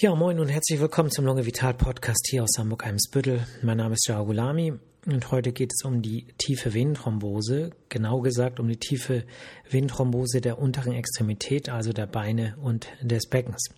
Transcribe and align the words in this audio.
Ja, 0.00 0.14
moin 0.14 0.40
und 0.40 0.48
herzlich 0.48 0.80
willkommen 0.80 1.10
zum 1.10 1.26
Lunge 1.26 1.44
Vital 1.44 1.74
Podcast 1.74 2.26
hier 2.30 2.42
aus 2.42 2.56
Hamburg-Eimsbüttel. 2.56 3.46
Mein 3.60 3.76
Name 3.76 3.96
ist 3.96 4.08
Jao 4.08 4.24
Gulami 4.24 4.72
und 5.04 5.30
heute 5.30 5.52
geht 5.52 5.74
es 5.74 5.84
um 5.84 6.00
die 6.00 6.24
tiefe 6.38 6.72
Venenthrombose, 6.72 7.72
genau 7.90 8.22
gesagt 8.22 8.60
um 8.60 8.68
die 8.68 8.78
tiefe 8.78 9.24
Venenthrombose 9.68 10.40
der 10.40 10.58
unteren 10.58 10.94
Extremität, 10.94 11.68
also 11.68 11.92
der 11.92 12.06
Beine 12.06 12.56
und 12.62 12.88
des 13.02 13.28
Beckens. 13.28 13.68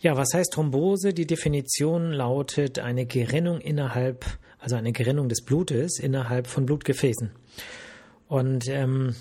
Ja, 0.00 0.18
was 0.18 0.34
heißt 0.34 0.52
Thrombose? 0.52 1.14
Die 1.14 1.26
Definition 1.26 2.12
lautet 2.12 2.78
eine 2.78 3.06
Gerinnung 3.06 3.62
innerhalb, 3.62 4.26
also 4.58 4.76
eine 4.76 4.92
Gerinnung 4.92 5.30
des 5.30 5.42
Blutes 5.42 5.98
innerhalb 5.98 6.46
von 6.46 6.66
Blutgefäßen. 6.66 7.30
Und 8.28 8.68
ähm, 8.68 9.14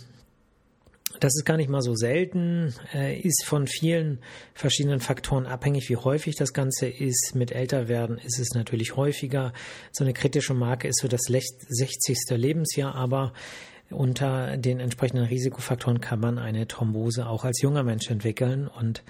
das 1.20 1.36
ist 1.36 1.45
gar 1.45 1.57
nicht 1.57 1.70
mal 1.70 1.81
so 1.81 1.95
selten, 1.95 2.73
äh, 2.93 3.20
ist 3.20 3.45
von 3.45 3.67
vielen 3.67 4.20
verschiedenen 4.54 4.99
Faktoren 4.99 5.45
abhängig, 5.45 5.89
wie 5.89 5.97
häufig 5.97 6.36
das 6.36 6.54
Ganze 6.54 6.88
ist. 6.88 7.34
Mit 7.36 7.52
Älterwerden 7.52 8.17
ist 8.17 8.39
es 8.39 8.53
natürlich 8.53 8.95
häufiger. 8.95 9.53
So 9.91 10.03
eine 10.03 10.13
kritische 10.13 10.53
Marke 10.53 10.88
ist 10.88 10.99
so 11.02 11.08
das 11.08 11.22
60. 11.23 12.17
Lebensjahr, 12.31 12.95
aber 12.95 13.34
unter 13.89 14.58
den 14.58 14.80
entsprechenden 14.80 15.25
Risikofaktoren 15.25 16.02
kann 16.02 16.20
man 16.20 16.38
eine 16.38 16.67
Thrombose 16.67 17.27
auch 17.27 17.45
als 17.45 17.61
junger 17.61 17.84
Mensch 17.84 18.09
entwickeln. 18.09 18.67
Und 18.67 19.03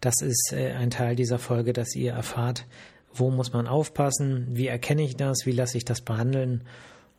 das 0.00 0.20
ist 0.20 0.52
äh, 0.52 0.72
ein 0.72 0.90
Teil 0.90 1.16
dieser 1.16 1.38
Folge, 1.38 1.72
dass 1.72 1.94
ihr 1.94 2.12
erfahrt, 2.12 2.66
wo 3.14 3.30
muss 3.30 3.52
man 3.52 3.66
aufpassen, 3.66 4.48
wie 4.50 4.66
erkenne 4.66 5.02
ich 5.02 5.16
das, 5.16 5.46
wie 5.46 5.52
lasse 5.52 5.78
ich 5.78 5.84
das 5.84 6.00
behandeln 6.00 6.64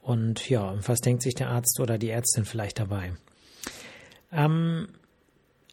und 0.02 0.48
ja, 0.50 0.76
was 0.86 1.00
denkt 1.00 1.24
sich 1.24 1.36
der 1.36 1.50
Arzt 1.50 1.80
oder 1.80 1.98
die 1.98 2.10
Ärztin 2.10 2.46
vielleicht 2.46 2.80
dabei. 2.80 3.14
Ähm, 4.32 4.88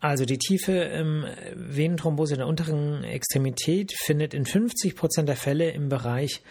also 0.00 0.26
die 0.26 0.38
tiefe 0.38 0.72
ähm, 0.72 1.24
Venenthrombose 1.54 2.36
der 2.36 2.46
unteren 2.46 3.04
Extremität 3.04 3.94
findet 3.96 4.34
in 4.34 4.44
50 4.44 4.96
Prozent 4.96 5.28
der 5.30 5.36
Fälle 5.36 5.70
im 5.70 5.88
Bereich 5.88 6.42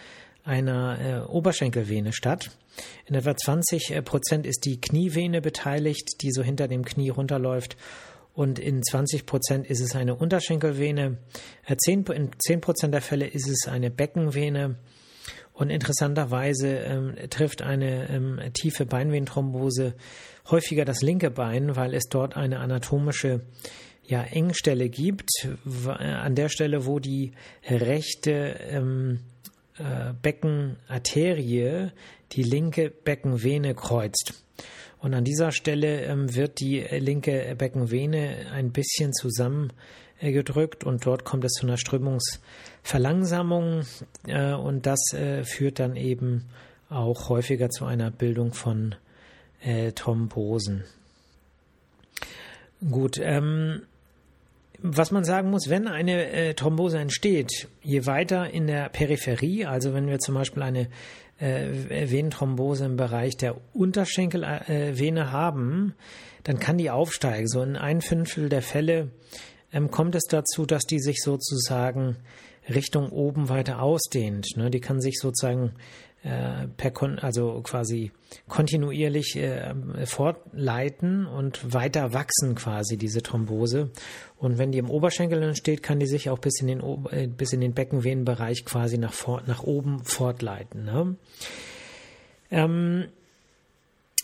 einer 0.42 0.98
äh, 1.00 1.30
Oberschenkelvene 1.30 2.12
statt. 2.12 2.50
In 3.06 3.14
etwa 3.14 3.36
20 3.36 3.92
äh, 3.92 4.02
Prozent 4.02 4.46
ist 4.46 4.64
die 4.64 4.80
Knievene 4.80 5.40
beteiligt, 5.40 6.22
die 6.22 6.32
so 6.32 6.42
hinter 6.42 6.68
dem 6.68 6.84
Knie 6.84 7.10
runterläuft. 7.10 7.76
Und 8.34 8.58
in 8.58 8.82
20 8.82 9.26
Prozent 9.26 9.66
ist 9.68 9.80
es 9.80 9.94
eine 9.94 10.16
Unterschenkelvene. 10.16 11.18
Äh, 11.64 11.76
10, 11.76 12.06
in 12.06 12.30
10 12.36 12.60
Prozent 12.60 12.92
der 12.92 13.02
Fälle 13.02 13.26
ist 13.26 13.48
es 13.48 13.68
eine 13.68 13.90
Beckenvene. 13.90 14.76
Und 15.52 15.70
interessanterweise 15.70 16.78
ähm, 16.78 17.14
trifft 17.30 17.62
eine 17.62 18.10
ähm, 18.10 18.40
tiefe 18.52 18.84
Beinvenenthrombose 18.86 19.94
häufiger 20.50 20.84
das 20.84 21.02
linke 21.02 21.30
Bein, 21.30 21.76
weil 21.76 21.94
es 21.94 22.08
dort 22.10 22.36
eine 22.36 22.58
anatomische 22.60 23.40
ja, 24.06 24.22
Engstelle 24.22 24.88
gibt, 24.88 25.30
an 25.86 26.34
der 26.34 26.48
Stelle, 26.48 26.86
wo 26.86 26.98
die 26.98 27.32
rechte 27.68 28.56
ähm, 28.68 29.20
äh, 29.78 30.12
Beckenarterie 30.20 31.90
die 32.32 32.42
linke 32.42 32.90
Beckenvene 32.90 33.74
kreuzt. 33.74 34.42
Und 34.98 35.14
an 35.14 35.24
dieser 35.24 35.52
Stelle 35.52 36.02
ähm, 36.02 36.34
wird 36.34 36.60
die 36.60 36.80
linke 36.80 37.54
Beckenvene 37.56 38.46
ein 38.52 38.72
bisschen 38.72 39.12
zusammengedrückt 39.12 40.84
und 40.84 41.04
dort 41.04 41.24
kommt 41.24 41.44
es 41.44 41.52
zu 41.52 41.66
einer 41.66 41.76
Strömungsverlangsamung 41.76 43.82
äh, 44.26 44.54
und 44.54 44.86
das 44.86 45.12
äh, 45.12 45.44
führt 45.44 45.78
dann 45.78 45.96
eben 45.96 46.46
auch 46.88 47.28
häufiger 47.28 47.68
zu 47.70 47.84
einer 47.84 48.10
Bildung 48.10 48.54
von 48.54 48.94
äh, 49.64 49.92
Thrombosen. 49.92 50.84
Gut, 52.90 53.18
ähm, 53.22 53.82
was 54.82 55.10
man 55.10 55.24
sagen 55.24 55.50
muss, 55.50 55.70
wenn 55.70 55.88
eine 55.88 56.30
äh, 56.30 56.54
Thrombose 56.54 56.98
entsteht, 56.98 57.68
je 57.82 58.04
weiter 58.04 58.50
in 58.50 58.66
der 58.66 58.90
Peripherie, 58.90 59.64
also 59.64 59.94
wenn 59.94 60.06
wir 60.08 60.18
zum 60.18 60.34
Beispiel 60.34 60.62
eine 60.62 60.88
äh, 61.38 62.10
Venenthrombose 62.10 62.84
im 62.84 62.96
Bereich 62.96 63.36
der 63.36 63.56
Unterschenkelvene 63.72 65.20
äh, 65.20 65.24
haben, 65.24 65.94
dann 66.42 66.58
kann 66.58 66.76
die 66.76 66.90
aufsteigen. 66.90 67.48
So 67.48 67.62
in 67.62 67.76
ein 67.76 68.02
Fünftel 68.02 68.50
der 68.50 68.62
Fälle 68.62 69.08
ähm, 69.72 69.90
kommt 69.90 70.14
es 70.14 70.24
dazu, 70.24 70.66
dass 70.66 70.84
die 70.84 71.00
sich 71.00 71.22
sozusagen 71.22 72.16
Richtung 72.68 73.10
oben 73.10 73.48
weiter 73.48 73.80
ausdehnt. 73.80 74.56
Ne? 74.56 74.70
Die 74.70 74.80
kann 74.80 75.00
sich 75.00 75.18
sozusagen 75.18 75.72
per 76.24 76.90
kon 76.90 77.18
also 77.18 77.60
quasi 77.62 78.10
kontinuierlich 78.48 79.36
äh, 79.36 79.74
fortleiten 80.06 81.26
und 81.26 81.74
weiter 81.74 82.14
wachsen 82.14 82.54
quasi 82.54 82.96
diese 82.96 83.22
Thrombose. 83.22 83.90
Und 84.38 84.56
wenn 84.56 84.72
die 84.72 84.78
im 84.78 84.90
Oberschenkel 84.90 85.42
entsteht, 85.42 85.82
kann 85.82 86.00
die 86.00 86.06
sich 86.06 86.30
auch 86.30 86.38
bis 86.38 86.60
in 86.60 86.68
den 86.68 86.82
äh, 87.10 87.26
bis 87.26 87.52
in 87.52 87.60
den 87.60 87.74
Beckenvenenbereich 87.74 88.64
quasi 88.64 88.96
nach 88.96 89.14
nach 89.46 89.62
oben 89.62 90.02
fortleiten. 90.04 90.84
Ne? 90.84 91.16
Ähm, 92.50 93.08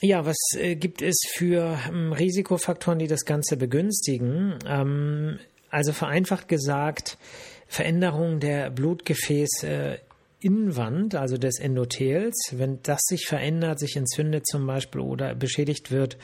ja, 0.01 0.25
was 0.25 0.39
äh, 0.57 0.77
gibt 0.77 1.03
es 1.03 1.21
für 1.35 1.79
ähm, 1.89 2.15
Risikofaktoren, 2.15 2.99
die 2.99 3.09
das 3.09 3.27
Ganze 3.27 3.59
begünstigen? 3.59 4.59
Ähm, 4.67 5.39
also 5.69 5.93
vereinfacht 5.93 6.49
gesagt, 6.49 7.19
Veränderung 7.67 8.41
der 8.41 8.71
Blutgefäß 8.71 9.65
äh, 9.65 9.99
Innenwand, 10.41 11.15
also 11.15 11.37
des 11.37 11.59
Endothels, 11.59 12.37
wenn 12.53 12.81
das 12.83 13.03
sich 13.03 13.27
verändert, 13.27 13.79
sich 13.79 13.97
entzündet 13.97 14.47
zum 14.47 14.67
Beispiel 14.67 15.01
oder 15.01 15.35
beschädigt 15.35 15.91
wird, 15.91 16.17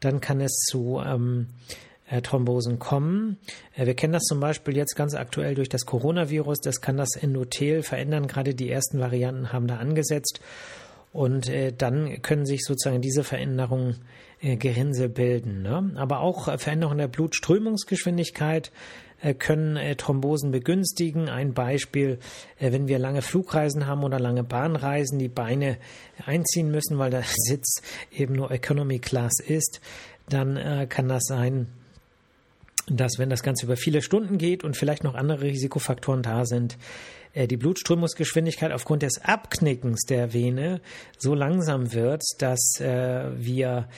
dann 0.00 0.20
kann 0.20 0.40
es 0.40 0.52
zu 0.68 1.00
ähm, 1.04 1.48
äh, 2.10 2.20
Thrombosen 2.20 2.78
kommen. 2.78 3.38
Äh, 3.74 3.86
wir 3.86 3.94
kennen 3.94 4.12
das 4.12 4.24
zum 4.24 4.40
Beispiel 4.40 4.76
jetzt 4.76 4.96
ganz 4.96 5.14
aktuell 5.14 5.54
durch 5.54 5.68
das 5.68 5.86
Coronavirus. 5.86 6.60
Das 6.60 6.80
kann 6.80 6.96
das 6.96 7.16
Endothel 7.16 7.82
verändern. 7.82 8.26
Gerade 8.26 8.54
die 8.54 8.70
ersten 8.70 8.98
Varianten 8.98 9.52
haben 9.52 9.66
da 9.66 9.76
angesetzt. 9.76 10.40
Und 11.12 11.48
äh, 11.48 11.72
dann 11.72 12.22
können 12.22 12.46
sich 12.46 12.62
sozusagen 12.64 13.00
diese 13.00 13.24
Veränderungen 13.24 13.96
äh, 14.40 14.56
Gerinnsel 14.56 15.08
bilden. 15.08 15.62
Ne? 15.62 15.92
Aber 15.96 16.20
auch 16.20 16.48
äh, 16.48 16.58
Veränderungen 16.58 16.98
der 16.98 17.08
Blutströmungsgeschwindigkeit 17.08 18.70
können 19.34 19.76
äh, 19.76 19.96
Thrombosen 19.96 20.50
begünstigen. 20.50 21.28
Ein 21.28 21.52
Beispiel, 21.54 22.18
äh, 22.58 22.72
wenn 22.72 22.88
wir 22.88 22.98
lange 22.98 23.22
Flugreisen 23.22 23.86
haben 23.86 24.04
oder 24.04 24.18
lange 24.18 24.44
Bahnreisen, 24.44 25.18
die 25.18 25.28
Beine 25.28 25.78
einziehen 26.24 26.70
müssen, 26.70 26.98
weil 26.98 27.10
der 27.10 27.24
Sitz 27.36 27.82
eben 28.10 28.34
nur 28.34 28.50
Economy 28.50 28.98
Class 28.98 29.40
ist, 29.44 29.80
dann 30.28 30.88
kann 30.88 31.08
das 31.08 31.24
sein, 31.24 31.66
dass 32.96 33.18
wenn 33.18 33.30
das 33.30 33.42
Ganze 33.42 33.66
über 33.66 33.76
viele 33.76 34.02
Stunden 34.02 34.38
geht 34.38 34.64
und 34.64 34.76
vielleicht 34.76 35.04
noch 35.04 35.14
andere 35.14 35.42
Risikofaktoren 35.42 36.22
da 36.22 36.44
sind, 36.44 36.76
die 37.34 37.56
Blutströmungsgeschwindigkeit 37.56 38.72
aufgrund 38.72 39.02
des 39.02 39.24
Abknickens 39.24 40.02
der 40.02 40.32
Vene 40.32 40.80
so 41.16 41.34
langsam 41.34 41.92
wird, 41.92 42.22
dass 42.38 42.80
wir 42.80 43.88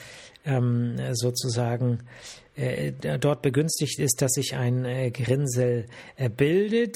ähm, 0.45 0.95
sozusagen 1.13 2.03
äh, 2.55 2.91
dort 3.19 3.41
begünstigt 3.41 3.97
ist, 3.97 4.21
dass 4.21 4.33
sich 4.33 4.55
ein 4.55 4.85
äh, 4.85 5.09
Gerinnsel 5.09 5.87
äh, 6.17 6.29
bildet. 6.29 6.95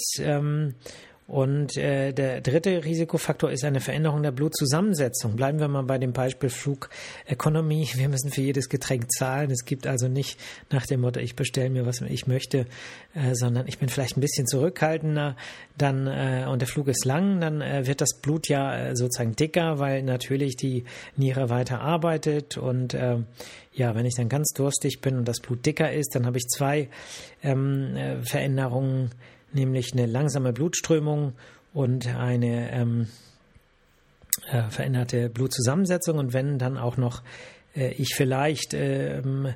Und 1.28 1.76
äh, 1.76 2.14
der 2.14 2.40
dritte 2.40 2.86
Risikofaktor 2.86 3.52
ist 3.52 3.66
eine 3.66 3.82
Veränderung 3.82 4.24
der 4.24 4.32
Blutzusammensetzung. 4.32 5.36
Bleiben 5.36 5.60
wir 5.60 5.68
mal 5.68 5.84
bei 5.84 5.98
dem 5.98 6.14
Beispiel 6.14 6.50
Flug 6.50 6.90
Economy. 7.26 7.86
Wir 7.96 8.08
müssen 8.08 8.32
für 8.32 8.40
jedes 8.40 8.70
Getränk 8.70 9.12
zahlen. 9.12 9.52
Es 9.52 9.66
gibt 9.66 9.88
also 9.88 10.08
nicht 10.08 10.40
nach 10.72 10.86
dem 10.86 11.02
Motto, 11.02 11.20
ich 11.20 11.36
bestelle 11.36 11.70
mir, 11.70 11.86
was 11.86 12.00
ich 12.00 12.28
möchte, 12.28 12.66
äh, 13.14 13.34
sondern 13.34 13.68
ich 13.68 13.78
bin 13.78 13.90
vielleicht 13.90 14.16
ein 14.16 14.22
bisschen 14.22 14.48
zurückhaltender. 14.48 15.36
Dann 15.78 16.08
äh, 16.08 16.46
und 16.48 16.62
der 16.62 16.68
Flug 16.70 16.88
ist 16.88 17.04
lang, 17.04 17.42
dann 17.42 17.60
äh, 17.60 17.86
wird 17.86 18.00
das 18.00 18.22
Blut 18.22 18.48
ja 18.48 18.78
äh, 18.78 18.96
sozusagen 18.96 19.36
dicker, 19.36 19.80
weil 19.80 20.04
natürlich 20.04 20.56
die 20.56 20.86
Niere 21.18 21.50
weiter 21.50 21.82
arbeitet. 21.82 22.58
Und 22.58 22.94
äh, 22.94 23.18
ja, 23.74 23.96
wenn 23.96 24.06
ich 24.06 24.16
dann 24.16 24.30
ganz 24.30 24.54
durstig 24.54 25.02
bin 25.02 25.18
und 25.18 25.28
das 25.28 25.42
Blut 25.42 25.66
dicker 25.66 25.92
ist, 25.92 26.16
dann 26.16 26.26
habe 26.26 26.38
ich 26.38 26.48
zwei 26.48 26.88
ähm, 27.44 27.98
äh, 27.98 28.22
Veränderungen 28.24 29.12
nämlich 29.58 29.92
eine 29.94 30.06
langsame 30.06 30.54
Blutströmung 30.54 31.34
und 31.74 32.08
eine 32.08 32.72
ähm, 32.72 33.08
äh, 34.50 34.70
veränderte 34.70 35.30
Blutzusammensetzung. 35.30 36.18
Und 36.18 36.34
wenn 36.34 36.58
dann 36.58 36.78
auch 36.78 36.98
noch 36.98 37.22
äh, 37.76 37.92
ich 37.94 38.14
vielleicht 38.16 38.74
ähm, 38.74 39.54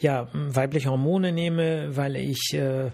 ja 0.00 0.28
weibliche 0.32 0.90
Hormone 0.90 1.32
nehme, 1.32 1.96
weil 1.96 2.16
ich 2.16 2.54
äh, 2.54 2.86
äh, 2.86 2.90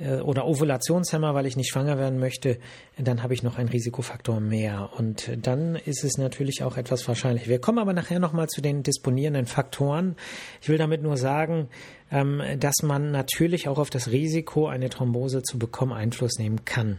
oder 0.00 0.46
Ovulationshemmer, 0.46 1.34
weil 1.34 1.46
ich 1.46 1.56
nicht 1.56 1.70
schwanger 1.70 1.98
werden 1.98 2.18
möchte, 2.18 2.58
dann 2.98 3.22
habe 3.22 3.34
ich 3.34 3.42
noch 3.42 3.58
einen 3.58 3.68
Risikofaktor 3.68 4.40
mehr. 4.40 4.90
Und 4.96 5.30
dann 5.42 5.76
ist 5.76 6.02
es 6.02 6.18
natürlich 6.18 6.62
auch 6.64 6.76
etwas 6.76 7.06
wahrscheinlich. 7.06 7.48
Wir 7.48 7.60
kommen 7.60 7.78
aber 7.78 7.92
nachher 7.92 8.18
nochmal 8.18 8.48
zu 8.48 8.60
den 8.60 8.82
disponierenden 8.82 9.46
Faktoren. 9.46 10.16
Ich 10.60 10.68
will 10.68 10.78
damit 10.78 11.02
nur 11.02 11.16
sagen, 11.16 11.68
ähm, 12.10 12.42
dass 12.58 12.76
man 12.82 13.10
natürlich 13.10 13.68
auch 13.68 13.78
auf 13.78 13.90
das 13.90 14.10
Risiko, 14.10 14.66
eine 14.66 14.88
Thrombose 14.88 15.42
zu 15.42 15.58
bekommen, 15.58 15.92
Einfluss 15.92 16.38
nehmen 16.38 16.64
kann. 16.64 16.98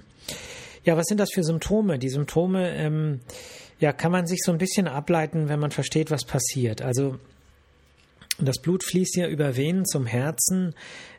Ja, 0.85 0.97
was 0.97 1.05
sind 1.05 1.19
das 1.19 1.31
für 1.33 1.43
Symptome? 1.43 1.99
Die 1.99 2.09
Symptome, 2.09 2.75
ähm, 2.75 3.21
ja, 3.79 3.91
kann 3.91 4.11
man 4.11 4.27
sich 4.27 4.39
so 4.43 4.51
ein 4.51 4.57
bisschen 4.57 4.87
ableiten, 4.87 5.49
wenn 5.49 5.59
man 5.59 5.71
versteht, 5.71 6.11
was 6.11 6.25
passiert. 6.25 6.81
Also 6.81 7.17
das 8.39 8.59
Blut 8.59 8.83
fließt 8.83 9.15
ja 9.15 9.27
über 9.27 9.55
Venen 9.55 9.85
zum 9.85 10.05
Herzen, 10.05 10.73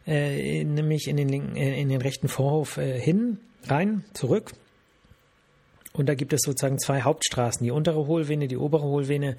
äh, 0.06 0.64
nämlich 0.64 1.08
in 1.08 1.16
den, 1.16 1.28
linken, 1.28 1.56
äh, 1.56 1.80
in 1.80 1.88
den 1.88 2.00
rechten 2.00 2.28
Vorhof 2.28 2.76
äh, 2.76 2.98
hin, 2.98 3.38
rein, 3.64 4.04
zurück. 4.12 4.52
Und 5.92 6.08
da 6.08 6.14
gibt 6.14 6.32
es 6.32 6.42
sozusagen 6.42 6.78
zwei 6.78 7.02
Hauptstraßen, 7.02 7.64
die 7.64 7.70
untere 7.70 8.06
Hohlvene, 8.06 8.48
die 8.48 8.56
obere 8.56 8.82
Hohlvene. 8.82 9.36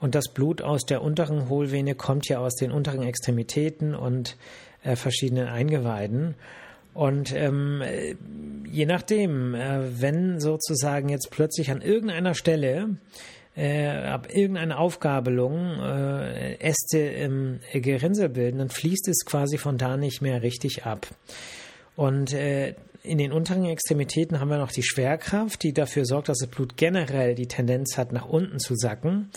Und 0.00 0.14
das 0.14 0.28
Blut 0.28 0.60
aus 0.60 0.84
der 0.84 1.02
unteren 1.02 1.48
Hohlvene 1.48 1.94
kommt 1.94 2.28
ja 2.28 2.38
aus 2.38 2.56
den 2.56 2.72
unteren 2.72 3.02
Extremitäten 3.02 3.94
und 3.94 4.36
äh, 4.82 4.96
verschiedenen 4.96 5.46
Eingeweiden. 5.46 6.34
Und 6.94 7.34
ähm, 7.34 7.82
je 8.70 8.86
nachdem, 8.86 9.54
äh, 9.54 10.00
wenn 10.00 10.40
sozusagen 10.40 11.08
jetzt 11.08 11.30
plötzlich 11.30 11.70
an 11.70 11.80
irgendeiner 11.80 12.34
Stelle 12.34 12.96
äh, 13.56 13.88
ab 13.88 14.28
irgendeiner 14.32 14.78
Aufgabelung 14.78 15.80
äh, 15.80 16.54
Äste 16.56 16.98
im 16.98 17.60
Gerinnsel 17.72 18.28
bilden, 18.28 18.58
dann 18.58 18.70
fließt 18.70 19.08
es 19.08 19.24
quasi 19.24 19.58
von 19.58 19.78
da 19.78 19.96
nicht 19.96 20.22
mehr 20.22 20.42
richtig 20.42 20.84
ab. 20.84 21.06
Und 21.96 22.32
äh, 22.32 22.74
in 23.02 23.18
den 23.18 23.32
unteren 23.32 23.64
Extremitäten 23.66 24.40
haben 24.40 24.48
wir 24.48 24.58
noch 24.58 24.72
die 24.72 24.82
Schwerkraft, 24.82 25.62
die 25.62 25.72
dafür 25.72 26.06
sorgt, 26.06 26.28
dass 26.28 26.38
das 26.38 26.48
Blut 26.48 26.76
generell 26.76 27.34
die 27.34 27.46
Tendenz 27.46 27.98
hat, 27.98 28.12
nach 28.12 28.26
unten 28.26 28.58
zu 28.58 28.74
sacken. 28.74 29.30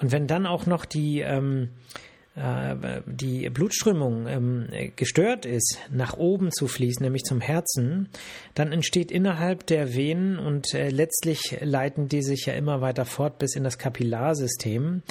Und 0.00 0.12
wenn 0.12 0.26
dann 0.26 0.46
auch 0.46 0.66
noch 0.66 0.84
die 0.84 1.20
ähm, 1.20 1.64
äh, 1.64 2.09
die 2.36 3.50
Blutströmung 3.50 4.26
ähm, 4.28 4.68
gestört 4.94 5.44
ist, 5.44 5.78
nach 5.90 6.16
oben 6.16 6.52
zu 6.52 6.68
fließen, 6.68 7.02
nämlich 7.02 7.24
zum 7.24 7.40
Herzen, 7.40 8.08
dann 8.54 8.72
entsteht 8.72 9.10
innerhalb 9.10 9.66
der 9.66 9.94
Venen 9.94 10.38
und 10.38 10.72
äh, 10.72 10.90
letztlich 10.90 11.58
leiten 11.60 12.08
die 12.08 12.22
sich 12.22 12.46
ja 12.46 12.54
immer 12.54 12.80
weiter 12.80 13.04
fort 13.04 13.38
bis 13.38 13.56
in 13.56 13.64
das 13.64 13.78
Kapillarsystem 13.78 15.02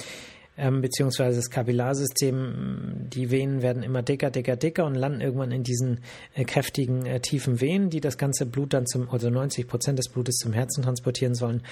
ähm, 0.60 0.82
beziehungsweise 0.82 1.36
das 1.36 1.50
Kapillarsystem, 1.50 3.08
die 3.08 3.30
Venen 3.30 3.62
werden 3.62 3.82
immer 3.82 4.02
dicker, 4.02 4.30
dicker, 4.30 4.56
dicker 4.56 4.84
und 4.84 4.94
landen 4.94 5.22
irgendwann 5.22 5.52
in 5.52 5.62
diesen 5.62 6.00
äh, 6.34 6.44
kräftigen, 6.44 7.06
äh, 7.06 7.20
tiefen 7.20 7.60
Venen, 7.60 7.88
die 7.88 8.00
das 8.00 8.18
ganze 8.18 8.44
Blut 8.44 8.74
dann 8.74 8.86
zum, 8.86 9.08
also 9.10 9.30
90 9.30 9.66
Prozent 9.66 9.98
des 9.98 10.10
Blutes 10.10 10.36
zum 10.36 10.52
Herzen 10.52 10.82
transportieren 10.82 11.34
sollen. 11.34 11.62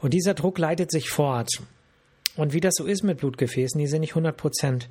Und 0.00 0.12
dieser 0.12 0.34
Druck 0.34 0.58
leitet 0.58 0.90
sich 0.90 1.08
fort. 1.08 1.48
Und 2.36 2.52
wie 2.52 2.60
das 2.60 2.74
so 2.76 2.84
ist 2.84 3.02
mit 3.02 3.18
Blutgefäßen, 3.18 3.78
die 3.78 3.86
sind 3.86 4.00
nicht 4.00 4.14
100% 4.14 4.86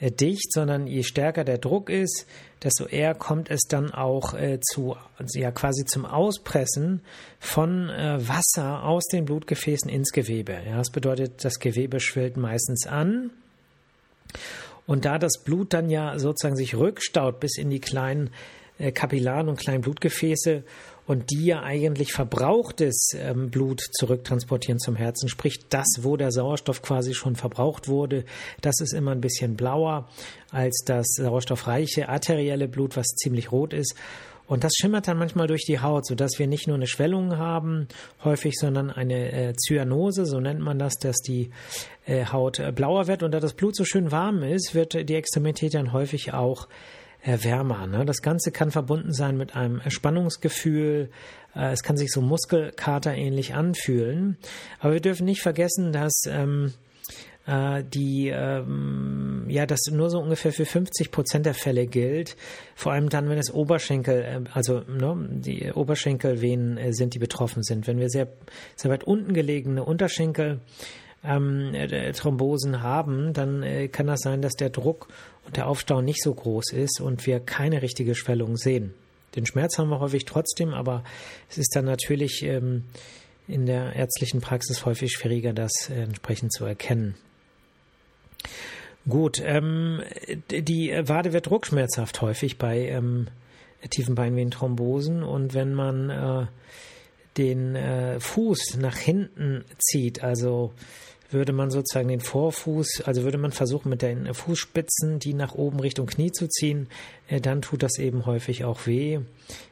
äh, 0.00 0.10
dicht, 0.10 0.52
sondern 0.52 0.86
je 0.86 1.02
stärker 1.02 1.44
der 1.44 1.58
Druck 1.58 1.90
ist, 1.90 2.26
desto 2.62 2.86
eher 2.86 3.14
kommt 3.14 3.50
es 3.50 3.62
dann 3.68 3.92
auch 3.92 4.34
äh, 4.34 4.58
zu, 4.60 4.96
ja, 5.34 5.50
quasi 5.50 5.84
zum 5.84 6.04
Auspressen 6.04 7.02
von 7.38 7.88
äh, 7.88 8.18
Wasser 8.28 8.84
aus 8.84 9.06
den 9.06 9.24
Blutgefäßen 9.24 9.90
ins 9.90 10.10
Gewebe. 10.10 10.56
Ja, 10.66 10.76
das 10.78 10.90
bedeutet, 10.90 11.44
das 11.44 11.58
Gewebe 11.58 12.00
schwillt 12.00 12.36
meistens 12.36 12.86
an. 12.86 13.30
Und 14.86 15.04
da 15.04 15.18
das 15.18 15.42
Blut 15.44 15.72
dann 15.74 15.90
ja 15.90 16.18
sozusagen 16.18 16.56
sich 16.56 16.74
rückstaut 16.74 17.40
bis 17.40 17.58
in 17.58 17.68
die 17.68 17.80
kleinen 17.80 18.30
Kapillaren 18.94 19.48
und 19.48 19.58
kleinen 19.58 19.82
Blutgefäße 19.82 20.62
und 21.08 21.30
die 21.30 21.46
ja 21.46 21.62
eigentlich 21.62 22.12
verbrauchtes 22.12 23.12
ähm, 23.16 23.50
Blut 23.50 23.80
zurücktransportieren 23.92 24.78
zum 24.78 24.94
Herzen, 24.94 25.30
sprich 25.30 25.58
das, 25.70 25.86
wo 26.02 26.18
der 26.18 26.30
Sauerstoff 26.30 26.82
quasi 26.82 27.14
schon 27.14 27.34
verbraucht 27.34 27.88
wurde, 27.88 28.26
das 28.60 28.80
ist 28.80 28.92
immer 28.92 29.12
ein 29.12 29.22
bisschen 29.22 29.56
blauer 29.56 30.06
als 30.50 30.82
das 30.84 31.06
sauerstoffreiche 31.16 32.10
arterielle 32.10 32.68
Blut, 32.68 32.94
was 32.96 33.06
ziemlich 33.06 33.50
rot 33.50 33.72
ist. 33.72 33.94
Und 34.46 34.64
das 34.64 34.72
schimmert 34.78 35.08
dann 35.08 35.18
manchmal 35.18 35.46
durch 35.46 35.64
die 35.66 35.80
Haut, 35.80 36.06
sodass 36.06 36.38
wir 36.38 36.46
nicht 36.46 36.68
nur 36.68 36.76
eine 36.76 36.86
Schwellung 36.86 37.38
haben, 37.38 37.88
häufig, 38.22 38.56
sondern 38.58 38.90
eine 38.90 39.32
äh, 39.32 39.54
Zyanose, 39.54 40.26
so 40.26 40.40
nennt 40.40 40.60
man 40.60 40.78
das, 40.78 40.94
dass 40.98 41.16
die 41.16 41.50
äh, 42.06 42.26
Haut 42.26 42.58
äh, 42.58 42.70
blauer 42.70 43.06
wird. 43.06 43.22
Und 43.22 43.32
da 43.32 43.40
das 43.40 43.54
Blut 43.54 43.76
so 43.76 43.84
schön 43.84 44.10
warm 44.10 44.42
ist, 44.42 44.74
wird 44.74 45.08
die 45.08 45.14
Extremität 45.14 45.72
dann 45.74 45.92
häufig 45.94 46.34
auch 46.34 46.68
wärmer. 47.24 47.86
Ne? 47.86 48.04
Das 48.04 48.22
Ganze 48.22 48.52
kann 48.52 48.70
verbunden 48.70 49.12
sein 49.12 49.36
mit 49.36 49.54
einem 49.54 49.80
Spannungsgefühl. 49.88 51.10
Äh, 51.54 51.72
es 51.72 51.82
kann 51.82 51.96
sich 51.96 52.10
so 52.10 52.20
Muskelkater 52.20 53.14
ähnlich 53.14 53.54
anfühlen. 53.54 54.38
Aber 54.80 54.94
wir 54.94 55.00
dürfen 55.00 55.24
nicht 55.24 55.42
vergessen, 55.42 55.92
dass 55.92 56.22
ähm, 56.26 56.72
äh, 57.46 57.82
die 57.82 58.28
ähm, 58.28 59.46
ja 59.48 59.66
das 59.66 59.80
nur 59.90 60.10
so 60.10 60.18
ungefähr 60.18 60.52
für 60.52 60.66
50 60.66 61.10
Prozent 61.10 61.46
der 61.46 61.54
Fälle 61.54 61.86
gilt. 61.86 62.36
Vor 62.74 62.92
allem 62.92 63.08
dann, 63.08 63.28
wenn 63.28 63.38
es 63.38 63.52
Oberschenkel, 63.52 64.22
äh, 64.22 64.40
also 64.52 64.80
ne, 64.80 65.28
die 65.30 65.72
Oberschenkelvenen 65.72 66.76
äh, 66.76 66.92
sind, 66.92 67.14
die 67.14 67.18
betroffen 67.18 67.62
sind. 67.62 67.86
Wenn 67.86 67.98
wir 67.98 68.10
sehr 68.10 68.28
sehr 68.76 68.90
weit 68.90 69.04
unten 69.04 69.32
gelegene 69.32 69.82
Unterschenkel 69.84 70.60
ähm, 71.24 71.74
äh, 71.74 72.12
Thrombosen 72.12 72.82
haben, 72.82 73.32
dann 73.32 73.62
äh, 73.62 73.88
kann 73.88 74.06
das 74.06 74.20
sein, 74.20 74.42
dass 74.42 74.54
der 74.54 74.70
Druck 74.70 75.08
und 75.46 75.56
der 75.56 75.66
Aufstau 75.66 76.00
nicht 76.00 76.22
so 76.22 76.34
groß 76.34 76.72
ist 76.72 77.00
und 77.00 77.26
wir 77.26 77.40
keine 77.40 77.82
richtige 77.82 78.14
Schwellung 78.14 78.56
sehen. 78.56 78.94
Den 79.34 79.46
Schmerz 79.46 79.78
haben 79.78 79.90
wir 79.90 80.00
häufig 80.00 80.24
trotzdem, 80.24 80.72
aber 80.74 81.04
es 81.50 81.58
ist 81.58 81.74
dann 81.74 81.84
natürlich 81.84 82.42
ähm, 82.42 82.84
in 83.46 83.66
der 83.66 83.94
ärztlichen 83.94 84.40
Praxis 84.40 84.84
häufig 84.84 85.12
schwieriger, 85.12 85.52
das 85.52 85.90
äh, 85.90 86.02
entsprechend 86.02 86.52
zu 86.52 86.64
erkennen. 86.64 87.14
Gut, 89.08 89.40
ähm, 89.42 90.02
die 90.50 90.90
Wade 90.90 91.32
wird 91.32 91.46
druckschmerzhaft 91.46 92.20
häufig 92.20 92.58
bei 92.58 92.88
ähm, 92.88 93.28
tiefen 93.90 94.14
Beinvenenthrombosen 94.14 95.22
und 95.22 95.54
wenn 95.54 95.72
man 95.72 96.10
äh, 96.10 96.46
den 97.38 97.74
äh, 97.74 98.20
Fuß 98.20 98.76
nach 98.78 98.96
hinten 98.96 99.64
zieht, 99.78 100.22
also 100.22 100.72
würde 101.30 101.52
man 101.52 101.70
sozusagen 101.70 102.08
den 102.08 102.20
Vorfuß, 102.20 103.02
also 103.04 103.22
würde 103.22 103.38
man 103.38 103.52
versuchen 103.52 103.90
mit 103.90 104.02
den 104.02 104.32
Fußspitzen 104.32 105.18
die 105.18 105.34
nach 105.34 105.54
oben 105.54 105.80
Richtung 105.80 106.06
Knie 106.06 106.32
zu 106.32 106.48
ziehen, 106.48 106.88
äh, 107.28 107.40
dann 107.40 107.62
tut 107.62 107.82
das 107.82 107.98
eben 107.98 108.26
häufig 108.26 108.64
auch 108.64 108.86
weh 108.86 109.20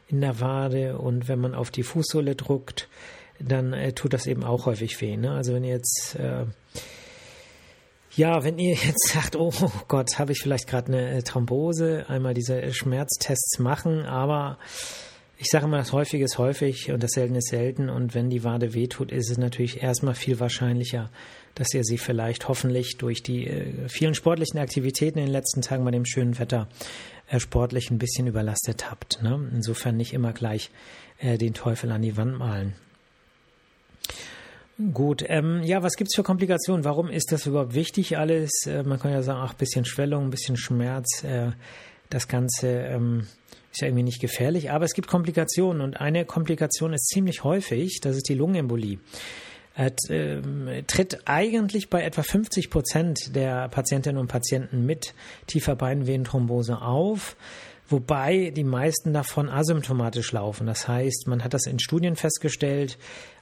in 0.08 0.20
der 0.20 0.41
Wade 0.41 0.99
und 0.99 1.29
wenn 1.29 1.41
man 1.41 1.55
auf 1.55 1.70
die 1.70 1.82
Fußsohle 1.82 2.37
druckt, 2.37 2.88
dann 3.38 3.73
äh, 3.73 3.93
tut 3.93 4.12
das 4.12 4.26
eben 4.26 4.44
auch 4.44 4.67
häufig 4.67 5.00
weh. 5.00 5.17
Ne? 5.17 5.32
Also 5.32 5.55
wenn 5.55 5.64
ihr 5.64 5.75
jetzt 5.75 6.17
äh, 6.19 6.44
ja, 8.17 8.44
wenn 8.44 8.59
ihr 8.59 8.75
jetzt 8.75 9.09
sagt, 9.12 9.37
oh 9.37 9.52
Gott, 9.88 10.19
habe 10.19 10.32
ich 10.32 10.41
vielleicht 10.41 10.69
gerade 10.69 10.93
eine 10.93 11.23
Thrombose, 11.23 12.06
einmal 12.09 12.32
diese 12.32 12.73
Schmerztests 12.73 13.59
machen, 13.59 14.06
aber 14.06 14.59
ich 15.38 15.49
sage 15.49 15.67
immer, 15.67 15.76
das 15.76 15.93
Häufige 15.93 16.25
ist 16.25 16.38
häufig 16.38 16.91
und 16.91 17.02
das 17.02 17.11
Selten 17.12 17.35
ist 17.35 17.49
selten. 17.49 17.91
Und 17.91 18.14
wenn 18.14 18.31
die 18.31 18.43
Wade 18.43 18.73
wehtut, 18.73 19.12
ist 19.12 19.31
es 19.31 19.37
natürlich 19.37 19.82
erstmal 19.82 20.14
viel 20.14 20.41
wahrscheinlicher, 20.41 21.11
dass 21.56 21.75
ihr 21.75 21.82
sie 21.82 21.99
vielleicht 21.99 22.49
hoffentlich 22.49 22.99
durch 22.99 23.23
die 23.23 23.49
äh, 23.49 23.88
vielen 23.88 24.14
sportlichen 24.14 24.61
Aktivitäten 24.61 25.19
in 25.19 25.25
den 25.25 25.32
letzten 25.32 25.62
Tagen 25.62 25.85
bei 25.85 25.91
dem 25.91 26.05
schönen 26.05 26.38
Wetter 26.38 26.69
äh, 27.29 27.41
sportlich 27.41 27.91
ein 27.91 27.99
bisschen 27.99 28.29
überlastet 28.29 28.88
habt. 28.88 29.23
Ne? 29.23 29.50
Insofern 29.53 29.97
nicht 29.97 30.12
immer 30.12 30.32
gleich 30.32 30.70
äh, 31.19 31.38
den 31.38 31.55
Teufel 31.55 31.91
an 31.91 32.03
die 32.03 32.17
Wand 32.17 32.38
malen. 32.38 32.75
Gut, 34.92 35.25
ähm, 35.26 35.62
ja, 35.62 35.83
was 35.83 35.97
gibt's 35.97 36.14
für 36.14 36.23
Komplikationen? 36.23 36.85
Warum 36.85 37.09
ist 37.09 37.33
das 37.33 37.47
überhaupt 37.47 37.73
wichtig 37.73 38.19
alles? 38.19 38.66
Äh, 38.66 38.83
man 38.83 39.00
kann 39.00 39.11
ja 39.11 39.23
sagen, 39.23 39.40
ach, 39.42 39.54
bisschen 39.54 39.87
Schwellung, 39.87 40.28
bisschen 40.28 40.59
Schmerz, 40.59 41.25
äh, 41.25 41.52
das 42.11 42.28
Ganze 42.28 42.69
ähm, 42.69 43.26
ist 43.73 43.80
ja 43.80 43.88
irgendwie 43.88 44.04
nicht 44.04 44.21
gefährlich, 44.21 44.71
aber 44.71 44.85
es 44.85 44.92
gibt 44.92 45.09
Komplikationen 45.09 45.80
und 45.80 45.99
eine 45.99 46.26
Komplikation 46.26 46.92
ist 46.92 47.07
ziemlich 47.09 47.42
häufig, 47.42 48.00
das 48.02 48.16
ist 48.16 48.28
die 48.28 48.35
Lungenembolie. 48.35 48.99
Hat, 49.76 49.99
äh, 50.09 50.83
tritt 50.85 51.21
eigentlich 51.26 51.90
bei 51.90 52.02
etwa 52.02 52.23
50 52.23 52.71
Prozent 52.71 53.37
der 53.37 53.68
Patientinnen 53.68 54.18
und 54.18 54.26
Patienten 54.26 54.87
mit 54.87 55.14
tiefer 55.47 55.76
Beinvenenthrombose 55.76 56.80
auf, 56.80 57.37
wobei 57.87 58.52
die 58.56 58.64
meisten 58.64 59.12
davon 59.12 59.50
asymptomatisch 59.50 60.33
laufen. 60.33 60.66
Das 60.66 60.88
heißt, 60.88 61.26
man 61.28 61.45
hat 61.45 61.52
das 61.52 61.66
in 61.66 61.78
Studien 61.78 62.16
festgestellt, 62.16 62.97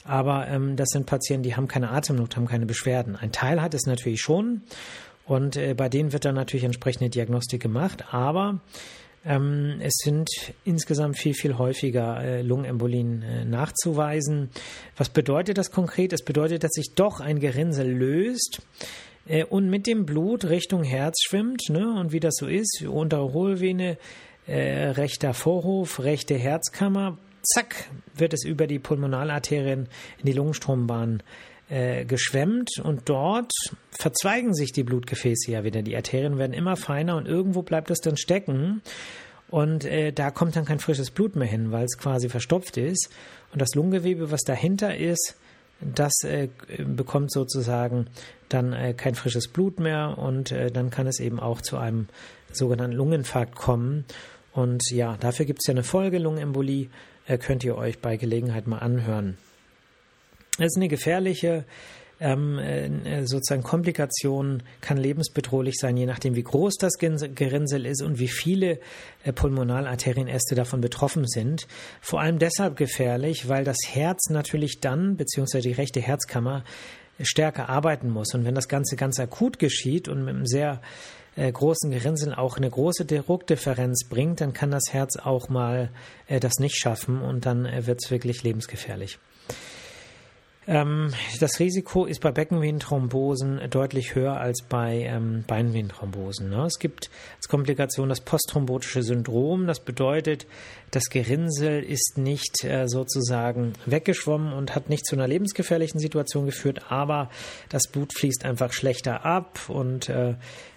aber 0.04 0.48
ähm, 0.48 0.74
das 0.74 0.88
sind 0.88 1.06
Patienten, 1.06 1.44
die 1.44 1.54
haben 1.54 1.68
keine 1.68 1.90
Atemnot, 1.90 2.36
haben 2.36 2.46
keine 2.46 2.66
Beschwerden. 2.66 3.14
Ein 3.14 3.30
Teil 3.30 3.62
hat 3.62 3.72
es 3.72 3.86
natürlich 3.86 4.20
schon 4.20 4.62
und 5.26 5.56
äh, 5.56 5.74
bei 5.74 5.88
denen 5.88 6.12
wird 6.12 6.24
dann 6.24 6.34
natürlich 6.34 6.64
entsprechende 6.64 7.10
Diagnostik 7.10 7.62
gemacht, 7.62 8.12
aber 8.12 8.60
ähm, 9.24 9.76
es 9.80 9.94
sind 10.02 10.28
insgesamt 10.64 11.18
viel, 11.18 11.34
viel 11.34 11.56
häufiger 11.56 12.22
äh, 12.22 12.42
Lungenembolien 12.42 13.22
äh, 13.22 13.44
nachzuweisen. 13.44 14.50
Was 14.96 15.08
bedeutet 15.08 15.58
das 15.58 15.70
konkret? 15.70 16.12
Es 16.12 16.24
bedeutet, 16.24 16.64
dass 16.64 16.72
sich 16.72 16.94
doch 16.94 17.20
ein 17.20 17.40
Gerinnsel 17.40 17.90
löst 17.90 18.62
äh, 19.26 19.44
und 19.44 19.70
mit 19.70 19.86
dem 19.86 20.04
Blut 20.04 20.44
Richtung 20.44 20.84
Herz 20.84 21.22
schwimmt. 21.22 21.70
Ne? 21.70 21.94
Und 21.98 22.12
wie 22.12 22.20
das 22.20 22.34
so 22.36 22.46
ist, 22.46 22.82
untere 22.86 23.32
Hohlvene, 23.32 23.96
äh, 24.46 24.88
rechter 24.88 25.32
Vorhof, 25.32 26.00
rechte 26.00 26.34
Herzkammer, 26.34 27.18
zack, 27.42 27.90
wird 28.14 28.34
es 28.34 28.44
über 28.44 28.66
die 28.66 28.78
Pulmonalarterien 28.78 29.88
in 30.18 30.26
die 30.26 30.32
Lungenstrombahn 30.32 31.20
äh, 31.20 31.22
geschwemmt 31.68 32.78
und 32.82 33.08
dort 33.08 33.50
verzweigen 33.90 34.52
sich 34.52 34.72
die 34.72 34.84
Blutgefäße 34.84 35.50
ja 35.50 35.64
wieder. 35.64 35.80
Die 35.80 35.96
Arterien 35.96 36.36
werden 36.36 36.52
immer 36.52 36.76
feiner 36.76 37.16
und 37.16 37.26
irgendwo 37.26 37.62
bleibt 37.62 37.90
es 37.90 38.00
dann 38.00 38.18
stecken. 38.18 38.82
Und 39.48 39.84
äh, 39.84 40.12
da 40.12 40.30
kommt 40.30 40.56
dann 40.56 40.64
kein 40.64 40.78
frisches 40.78 41.10
Blut 41.10 41.36
mehr 41.36 41.46
hin, 41.46 41.70
weil 41.70 41.84
es 41.84 41.96
quasi 41.96 42.28
verstopft 42.28 42.76
ist. 42.76 43.08
Und 43.52 43.62
das 43.62 43.74
Lungengewebe, 43.74 44.30
was 44.30 44.42
dahinter 44.42 44.96
ist, 44.96 45.36
das 45.80 46.12
äh, 46.24 46.48
bekommt 46.78 47.30
sozusagen 47.30 48.08
dann 48.48 48.72
äh, 48.72 48.94
kein 48.94 49.14
frisches 49.14 49.48
Blut 49.48 49.80
mehr 49.80 50.18
und 50.18 50.50
äh, 50.52 50.70
dann 50.70 50.90
kann 50.90 51.06
es 51.06 51.20
eben 51.20 51.40
auch 51.40 51.60
zu 51.60 51.76
einem 51.76 52.08
sogenannten 52.52 52.96
Lungeninfarkt 52.96 53.54
kommen. 53.54 54.04
Und 54.52 54.82
ja, 54.90 55.16
dafür 55.18 55.46
gibt 55.46 55.60
es 55.62 55.66
ja 55.66 55.72
eine 55.72 55.82
Folge 55.82 56.18
Lungenembolie, 56.18 56.88
äh, 57.26 57.38
könnt 57.38 57.64
ihr 57.64 57.76
euch 57.76 57.98
bei 58.00 58.16
Gelegenheit 58.16 58.66
mal 58.66 58.78
anhören. 58.78 59.36
Es 60.58 60.66
ist 60.66 60.76
eine 60.76 60.88
gefährliche 60.88 61.64
ähm, 62.20 62.58
äh, 62.58 63.26
sozusagen 63.26 63.62
Komplikation 63.62 64.62
kann 64.80 64.96
lebensbedrohlich 64.96 65.74
sein, 65.76 65.96
je 65.96 66.06
nachdem, 66.06 66.36
wie 66.36 66.42
groß 66.42 66.76
das 66.78 66.94
Gerinnsel 66.98 67.86
ist 67.86 68.02
und 68.02 68.18
wie 68.18 68.28
viele 68.28 68.78
äh, 69.24 69.32
Pulmonalarterienäste 69.32 70.54
davon 70.54 70.80
betroffen 70.80 71.26
sind. 71.26 71.66
Vor 72.00 72.20
allem 72.20 72.38
deshalb 72.38 72.76
gefährlich, 72.76 73.48
weil 73.48 73.64
das 73.64 73.78
Herz 73.88 74.30
natürlich 74.30 74.80
dann, 74.80 75.16
beziehungsweise 75.16 75.68
die 75.68 75.74
rechte 75.74 76.00
Herzkammer, 76.00 76.64
stärker 77.20 77.68
arbeiten 77.68 78.10
muss. 78.10 78.34
Und 78.34 78.44
wenn 78.44 78.54
das 78.54 78.68
Ganze 78.68 78.96
ganz 78.96 79.20
akut 79.20 79.58
geschieht 79.58 80.08
und 80.08 80.24
mit 80.24 80.34
einem 80.34 80.46
sehr 80.46 80.80
äh, 81.36 81.50
großen 81.50 81.90
Gerinnsel 81.90 82.34
auch 82.34 82.56
eine 82.56 82.70
große 82.70 83.04
Druckdifferenz 83.04 84.08
bringt, 84.08 84.40
dann 84.40 84.52
kann 84.52 84.70
das 84.70 84.92
Herz 84.92 85.16
auch 85.16 85.48
mal 85.48 85.90
das 86.28 86.54
nicht 86.58 86.76
schaffen 86.76 87.20
und 87.20 87.44
dann 87.44 87.66
äh, 87.66 87.86
wird 87.86 88.00
es 88.04 88.10
wirklich 88.10 88.42
lebensgefährlich. 88.44 89.18
Ähm, 90.66 91.12
das 91.40 91.60
Risiko 91.60 92.06
ist 92.06 92.20
bei 92.20 92.32
Beckenvenenthrombosen 92.32 93.60
deutlich 93.70 94.14
höher 94.14 94.38
als 94.38 94.62
bei 94.62 95.02
ähm, 95.02 95.44
Beinvenenthrombosen. 95.46 96.48
Ne? 96.48 96.64
Es 96.64 96.78
gibt 96.78 97.10
als 97.36 97.48
Komplikation 97.48 98.08
das 98.08 98.20
postthrombotische 98.20 99.02
Syndrom. 99.02 99.66
Das 99.66 99.80
bedeutet, 99.80 100.46
das 100.90 101.04
Gerinnsel 101.10 101.82
ist 101.82 102.16
nicht 102.16 102.64
äh, 102.64 102.88
sozusagen 102.88 103.74
weggeschwommen 103.84 104.52
und 104.52 104.74
hat 104.74 104.88
nicht 104.88 105.06
zu 105.06 105.16
einer 105.16 105.28
lebensgefährlichen 105.28 106.00
Situation 106.00 106.46
geführt, 106.46 106.90
aber 106.90 107.30
das 107.68 107.82
Blut 107.88 108.14
fließt 108.16 108.44
einfach 108.44 108.72
schlechter 108.72 109.24
ab 109.24 109.60
und 109.68 110.08
äh, 110.08 110.34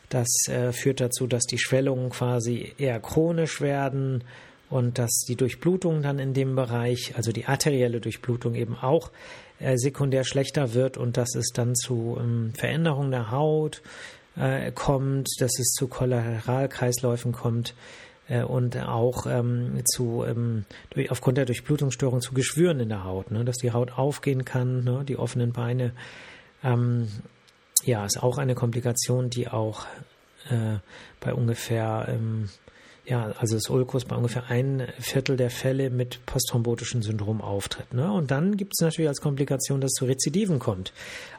das 0.09 0.27
äh, 0.47 0.71
führt 0.71 1.01
dazu, 1.01 1.27
dass 1.27 1.43
die 1.43 1.59
Schwellungen 1.59 2.09
quasi 2.09 2.73
eher 2.77 2.99
chronisch 2.99 3.61
werden 3.61 4.23
und 4.69 4.97
dass 4.97 5.23
die 5.27 5.35
Durchblutung 5.35 6.01
dann 6.01 6.19
in 6.19 6.33
dem 6.33 6.55
Bereich, 6.55 7.13
also 7.15 7.31
die 7.31 7.45
arterielle 7.45 8.01
Durchblutung 8.01 8.55
eben 8.55 8.75
auch 8.75 9.11
äh, 9.59 9.77
sekundär 9.77 10.23
schlechter 10.23 10.73
wird 10.73 10.97
und 10.97 11.17
dass 11.17 11.35
es 11.35 11.51
dann 11.53 11.75
zu 11.75 12.17
ähm, 12.19 12.53
Veränderungen 12.55 13.11
der 13.11 13.31
Haut 13.31 13.81
äh, 14.35 14.71
kommt, 14.71 15.27
dass 15.39 15.57
es 15.59 15.71
zu 15.71 15.87
Kollateralkreisläufen 15.87 17.31
kommt 17.31 17.73
äh, 18.29 18.43
und 18.43 18.77
auch 18.77 19.25
ähm, 19.25 19.81
zu 19.85 20.23
ähm, 20.27 20.65
aufgrund 21.09 21.37
der 21.37 21.45
Durchblutungsstörung 21.45 22.21
zu 22.21 22.33
Geschwüren 22.33 22.79
in 22.79 22.89
der 22.89 23.03
Haut, 23.03 23.31
ne, 23.31 23.43
dass 23.45 23.57
die 23.57 23.71
Haut 23.71 23.97
aufgehen 23.97 24.45
kann, 24.45 24.83
ne, 24.83 25.03
die 25.07 25.17
offenen 25.17 25.53
Beine. 25.53 25.93
Ja, 27.83 28.03
ist 28.03 28.21
auch 28.21 28.39
eine 28.39 28.55
Komplikation, 28.55 29.29
die 29.29 29.47
auch 29.47 29.85
bei 31.19 31.33
ungefähr 31.33 32.19
ja, 33.07 33.33
also 33.37 33.55
das 33.55 33.69
Ulkus 33.69 34.03
bei 34.03 34.17
ungefähr 34.17 34.49
ein 34.49 34.85
Viertel 34.99 35.37
der 35.37 35.49
Fälle 35.49 35.89
mit 35.89 36.25
postthrombotischem 36.25 37.01
Syndrom 37.01 37.39
auftritt. 37.41 37.93
Ne? 37.93 38.11
Und 38.11 38.31
dann 38.31 38.57
gibt 38.57 38.73
es 38.73 38.81
natürlich 38.81 39.07
als 39.07 39.21
Komplikation, 39.21 39.79
dass 39.79 39.91
es 39.91 39.99
zu 39.99 40.05
Rezidiven 40.05 40.59
kommt. 40.59 40.91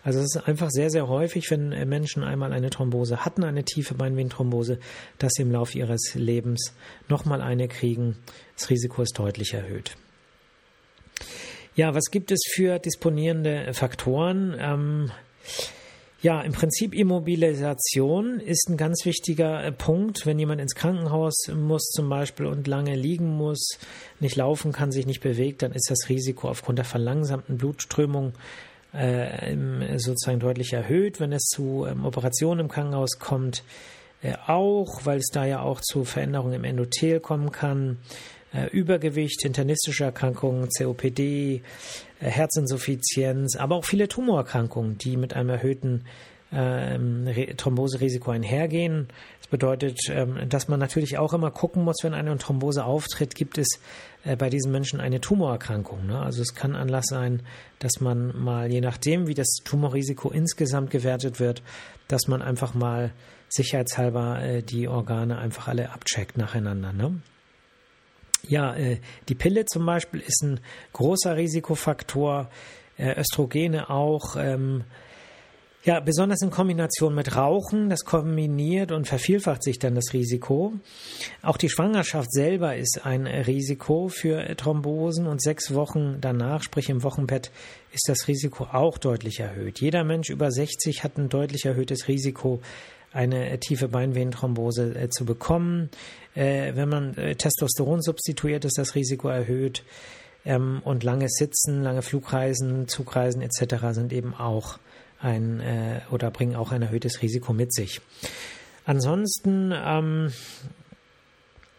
Also 0.03 0.19
es 0.19 0.35
ist 0.35 0.49
einfach 0.49 0.71
sehr, 0.71 0.89
sehr 0.89 1.09
häufig, 1.09 1.51
wenn 1.51 1.69
Menschen 1.87 2.25
einmal 2.25 2.55
eine 2.55 2.71
Thrombose 2.71 3.23
hatten, 3.23 3.45
eine 3.45 3.65
tiefe 3.65 3.93
Beinvenenthrombose, 3.95 4.79
dass 5.19 5.35
sie 5.35 5.43
im 5.43 5.53
Laufe 5.53 5.77
ihres 5.77 6.15
Lebens 6.15 6.73
nochmal 7.09 7.43
eine 7.43 7.69
kriegen. 7.69 8.17
Das 8.57 8.71
Risiko 8.71 9.03
ist 9.03 9.19
deutlich 9.19 9.53
erhöht. 9.53 9.95
Ja, 11.75 11.95
was 11.95 12.11
gibt 12.11 12.33
es 12.33 12.41
für 12.51 12.79
disponierende 12.79 13.75
Faktoren? 13.75 14.57
Ähm, 14.59 15.11
ja, 16.21 16.41
im 16.41 16.53
Prinzip 16.53 16.95
Immobilisation 16.95 18.41
ist 18.41 18.69
ein 18.69 18.77
ganz 18.77 19.05
wichtiger 19.05 19.63
äh, 19.65 19.71
Punkt. 19.71 20.27
Wenn 20.27 20.39
jemand 20.39 20.61
ins 20.61 20.75
Krankenhaus 20.75 21.49
muss 21.55 21.91
zum 21.91 22.09
Beispiel 22.09 22.47
und 22.47 22.67
lange 22.67 22.97
liegen 22.97 23.37
muss, 23.37 23.79
nicht 24.19 24.35
laufen 24.35 24.73
kann, 24.73 24.91
sich 24.91 25.07
nicht 25.07 25.21
bewegt, 25.21 25.63
dann 25.63 25.73
ist 25.73 25.91
das 25.91 26.09
Risiko 26.09 26.49
aufgrund 26.49 26.79
der 26.79 26.85
verlangsamten 26.85 27.57
Blutströmung 27.57 28.33
äh, 28.93 29.55
sozusagen 29.99 30.41
deutlich 30.41 30.73
erhöht. 30.73 31.21
Wenn 31.21 31.33
es 31.33 31.45
zu 31.45 31.87
ähm, 31.89 32.05
Operationen 32.05 32.61
im 32.61 32.69
Krankenhaus 32.69 33.21
kommt, 33.21 33.63
äh, 34.21 34.35
auch, 34.47 35.07
weil 35.07 35.19
es 35.19 35.29
da 35.33 35.45
ja 35.45 35.61
auch 35.61 35.81
zu 35.81 36.05
Veränderungen 36.05 36.55
im 36.55 36.65
Endothel 36.65 37.21
kommen 37.21 37.53
kann. 37.53 37.99
Äh, 38.53 38.69
Übergewicht, 38.69 39.45
internistische 39.45 40.05
Erkrankungen, 40.05 40.69
COPD, 40.71 41.63
äh, 42.21 42.25
Herzinsuffizienz, 42.25 43.57
aber 43.57 43.77
auch 43.77 43.85
viele 43.85 44.09
Tumorerkrankungen, 44.09 44.97
die 44.97 45.19
mit 45.19 45.35
einem 45.35 45.51
erhöhten 45.51 46.05
ähm, 46.51 47.29
Thromboserisiko 47.59 48.31
einhergehen. 48.31 49.09
Das 49.41 49.49
bedeutet, 49.49 49.99
ähm, 50.09 50.49
dass 50.49 50.67
man 50.67 50.81
natürlich 50.81 51.19
auch 51.19 51.35
immer 51.35 51.51
gucken 51.51 51.85
muss, 51.85 51.97
wenn 52.03 52.15
eine 52.15 52.39
Thrombose 52.39 52.87
auftritt, 52.87 53.35
gibt 53.35 53.59
es 53.59 53.69
äh, 54.25 54.35
bei 54.35 54.49
diesen 54.49 54.73
Menschen 54.73 54.99
eine 54.99 55.21
Tumorerkrankung. 55.21 56.07
Ne? 56.07 56.19
Also 56.19 56.41
es 56.41 56.55
kann 56.55 56.75
Anlass 56.75 57.05
sein, 57.09 57.43
dass 57.81 58.01
man 58.01 58.35
mal, 58.35 58.73
je 58.73 58.81
nachdem, 58.81 59.27
wie 59.27 59.35
das 59.35 59.59
Tumorrisiko 59.63 60.31
insgesamt 60.31 60.91
gewertet 60.91 61.39
wird, 61.39 61.63
dass 62.09 62.29
man 62.29 62.41
einfach 62.41 62.73
mal 62.73 63.13
sicherheitshalber 63.51 64.63
die 64.63 64.89
Organe 64.89 65.39
einfach 65.39 65.69
alle 65.69 65.91
abcheckt 65.91 66.37
nacheinander. 66.37 66.93
Ne? 66.93 67.21
Ja, 68.47 68.75
äh, 68.77 68.99
die 69.29 69.35
Pille 69.35 69.65
zum 69.67 69.85
Beispiel 69.85 70.21
ist 70.21 70.43
ein 70.43 70.61
großer 70.93 71.37
Risikofaktor, 71.37 72.49
äh, 72.97 73.19
Östrogene 73.21 73.91
auch. 73.91 74.37
Ähm, 74.37 74.85
ja, 75.85 76.01
besonders 76.01 76.43
in 76.43 76.51
Kombination 76.51 77.15
mit 77.15 77.37
Rauchen, 77.37 77.89
das 77.89 78.05
kombiniert 78.05 78.93
und 78.93 79.07
vervielfacht 79.07 79.63
sich 79.63 79.79
dann 79.79 79.95
das 79.95 80.13
Risiko. 80.13 80.73
Auch 81.41 81.57
die 81.57 81.71
Schwangerschaft 81.71 82.33
selber 82.33 82.77
ist 82.77 83.07
ein 83.07 83.27
Risiko 83.27 84.09
für 84.09 84.55
Thrombosen 84.57 85.27
und 85.27 85.41
sechs 85.41 85.73
Wochen 85.73 86.19
danach, 86.21 86.63
sprich 86.63 86.91
im 86.91 87.05
Wochenbett, 87.05 87.53
ist 87.93 88.09
das 88.09 88.29
Risiko 88.29 88.65
auch 88.65 88.99
deutlich 88.99 89.41
erhöht. 89.41 89.81
Jeder 89.81 90.05
Mensch 90.05 90.31
über 90.31 90.51
60 90.51 91.05
hat 91.05 91.17
ein 91.17 91.29
deutlich 91.29 91.65
erhöhtes 91.65 92.09
Risiko, 92.09 92.61
eine 93.13 93.59
tiefe 93.61 93.89
Beinvenenthrombose 93.89 94.95
äh, 94.95 95.09
zu 95.09 95.25
bekommen. 95.25 95.91
Äh, 96.35 96.75
wenn 96.75 96.89
man 96.89 97.17
äh, 97.17 97.35
Testosteron 97.35 98.03
substituiert, 98.03 98.65
ist 98.65 98.79
das 98.79 98.95
Risiko 98.95 99.29
erhöht. 99.29 99.83
Ähm, 100.45 100.81
und 100.85 101.05
lange 101.05 101.29
Sitzen, 101.29 101.83
lange 101.83 102.03
Flugreisen, 102.03 102.89
Zugreisen 102.89 103.43
etc. 103.43 103.87
sind 103.93 104.13
eben 104.13 104.35
auch 104.35 104.79
ein 105.21 105.61
oder 106.13 106.31
bringen 106.31 106.55
auch 106.55 106.71
ein 106.71 106.81
erhöhtes 106.81 107.23
Risiko 107.23 107.53
mit 107.53 107.75
sich. 107.75 108.01
Ansonsten 108.85 109.75
ähm, 109.75 110.33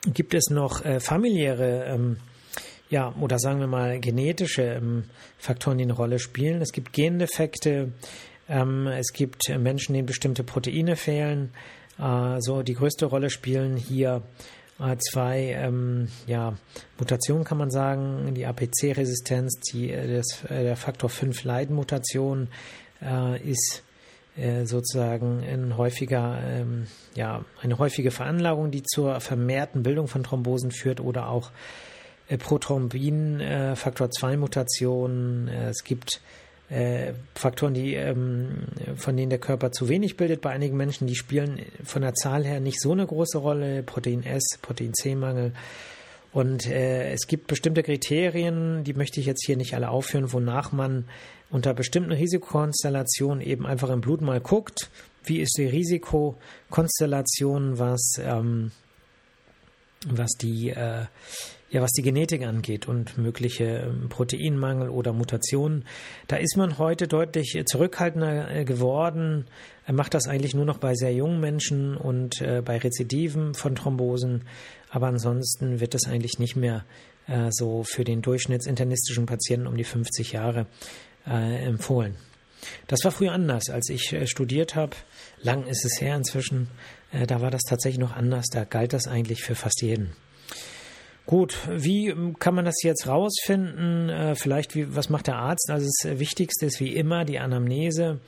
gibt 0.05 0.33
es 0.33 0.50
noch 0.50 0.83
äh, 0.83 1.00
familiäre 1.00 1.86
ähm, 1.86 2.17
ja, 2.89 3.13
oder 3.19 3.38
sagen 3.38 3.59
wir 3.59 3.67
mal 3.67 4.00
genetische 4.00 4.63
ähm, 4.63 5.05
Faktoren, 5.38 5.77
die 5.77 5.83
eine 5.83 5.93
Rolle 5.93 6.19
spielen. 6.19 6.62
Es 6.62 6.71
gibt 6.71 6.91
Gendefekte, 6.91 7.93
ähm, 8.50 8.88
es 8.88 9.13
gibt 9.13 9.50
Menschen, 9.58 9.94
denen 9.94 10.08
bestimmte 10.08 10.44
Proteine 10.44 10.96
fehlen. 10.96 11.51
Äh, 12.00 12.41
so 12.41 12.63
die 12.63 12.74
größte 12.74 13.06
Rolle 13.06 13.29
spielen 13.29 13.77
hier 13.77 14.24
äh, 14.79 14.98
zwei 14.98 15.53
ähm, 15.58 16.08
ja, 16.25 16.58
Mutationen, 16.98 17.44
kann 17.44 17.58
man 17.58 17.70
sagen. 17.70 18.34
Die 18.34 18.46
APC-Resistenz, 18.46 19.60
die, 19.72 19.91
äh, 19.91 20.18
das, 20.18 20.44
äh, 20.46 20.63
der 20.63 20.75
Faktor 20.75 21.10
5 21.10 21.44
Leiden-Mutation 21.44 22.48
äh, 23.01 23.41
ist 23.41 23.84
äh, 24.38 24.65
sozusagen 24.65 25.44
ein 25.44 25.77
häufiger, 25.77 26.39
ähm, 26.44 26.88
ja, 27.13 27.44
eine 27.62 27.77
häufige 27.77 28.12
Veranlagung, 28.12 28.72
die 28.72 28.84
zur 28.84 29.20
vermehrten 29.20 29.84
Bildung 29.84 30.08
von 30.08 30.24
Thrombosen 30.24 30.72
führt 30.72 31.00
oder 31.00 31.29
auch 31.29 31.51
Prothrombin, 32.38 33.41
Faktor 33.74 34.12
2 34.12 34.38
Mutationen. 34.38 35.48
es 35.48 35.84
gibt 35.84 36.22
äh, 36.69 37.13
Faktoren, 37.35 37.73
die, 37.73 37.95
ähm, 37.95 38.67
von 38.95 39.17
denen 39.17 39.29
der 39.29 39.39
Körper 39.39 39.71
zu 39.71 39.89
wenig 39.89 40.17
bildet. 40.17 40.41
Bei 40.41 40.51
einigen 40.51 40.77
Menschen, 40.77 41.07
die 41.07 41.15
spielen 41.15 41.65
von 41.83 42.01
der 42.01 42.13
Zahl 42.13 42.45
her 42.45 42.59
nicht 42.59 42.79
so 42.79 42.91
eine 42.91 43.07
große 43.07 43.39
Rolle. 43.39 43.83
Protein 43.83 44.23
S, 44.23 44.57
Protein 44.61 44.93
C-Mangel. 44.93 45.53
Und 46.31 46.67
äh, 46.67 47.11
es 47.11 47.25
gibt 47.25 47.47
bestimmte 47.47 47.81
Kriterien, 47.81 48.83
die 48.83 48.93
möchte 48.93 49.19
ich 49.19 49.25
jetzt 49.25 49.43
hier 49.45 49.57
nicht 49.57 49.73
alle 49.73 49.89
aufführen, 49.89 50.31
wonach 50.31 50.71
man 50.71 51.05
unter 51.49 51.73
bestimmten 51.73 52.11
Risikokonstellationen 52.11 53.41
eben 53.41 53.65
einfach 53.65 53.89
im 53.89 54.01
Blut 54.01 54.21
mal 54.21 54.39
guckt, 54.39 54.91
wie 55.23 55.39
ist 55.39 55.57
die 55.57 55.65
Risikokonstellation, 55.65 57.79
was, 57.79 58.19
ähm, 58.19 58.69
was 60.07 60.33
die 60.33 60.69
äh, 60.69 61.05
ja, 61.71 61.81
was 61.81 61.91
die 61.91 62.01
Genetik 62.01 62.43
angeht 62.43 62.88
und 62.88 63.17
mögliche 63.17 63.63
ähm, 63.63 64.09
Proteinmangel 64.09 64.89
oder 64.89 65.13
Mutationen, 65.13 65.85
da 66.27 66.38
ist 66.38 66.57
man 66.57 66.77
heute 66.77 67.07
deutlich 67.07 67.61
zurückhaltender 67.65 68.53
äh, 68.53 68.65
geworden. 68.65 69.45
Macht 69.91 70.13
das 70.13 70.27
eigentlich 70.27 70.53
nur 70.53 70.65
noch 70.65 70.77
bei 70.77 70.93
sehr 70.93 71.13
jungen 71.13 71.39
Menschen 71.39 71.95
und 71.95 72.41
äh, 72.41 72.61
bei 72.63 72.77
Rezidiven 72.77 73.53
von 73.53 73.75
Thrombosen. 73.75 74.45
Aber 74.89 75.07
ansonsten 75.07 75.79
wird 75.79 75.93
das 75.93 76.07
eigentlich 76.07 76.39
nicht 76.39 76.55
mehr 76.55 76.85
äh, 77.27 77.49
so 77.51 77.83
für 77.83 78.03
den 78.03 78.21
durchschnittsinternistischen 78.21 79.25
Patienten 79.25 79.67
um 79.67 79.77
die 79.77 79.83
50 79.83 80.31
Jahre 80.31 80.67
empfohlen. 81.25 82.15
Das 82.88 83.03
war 83.03 83.11
früher 83.11 83.33
anders, 83.33 83.69
als 83.69 83.89
ich 83.89 84.15
studiert 84.27 84.73
habe. 84.73 84.95
Lang 85.43 85.67
ist 85.67 85.85
es 85.85 86.01
her 86.01 86.15
inzwischen. 86.15 86.69
Da 87.27 87.41
war 87.41 87.51
das 87.51 87.61
tatsächlich 87.63 87.99
noch 87.99 88.15
anders. 88.15 88.47
Da 88.51 88.63
galt 88.63 88.93
das 88.93 89.07
eigentlich 89.07 89.43
für 89.43 89.53
fast 89.53 89.83
jeden. 89.83 90.15
Gut, 91.29 91.59
wie 91.69 92.07
ähm, 92.07 92.39
kann 92.39 92.55
man 92.55 92.65
das 92.65 92.81
jetzt 92.81 93.05
rausfinden? 93.05 94.09
Äh, 94.09 94.33
vielleicht, 94.33 94.74
wie, 94.74 94.95
was 94.95 95.12
macht 95.12 95.27
der 95.27 95.36
Arzt? 95.36 95.69
Also 95.69 95.86
das 95.86 96.17
Wichtigste 96.17 96.65
ist 96.65 96.79
wie 96.79 96.95
immer 96.95 97.24
die 97.24 97.38
Anamnese. 97.38 98.19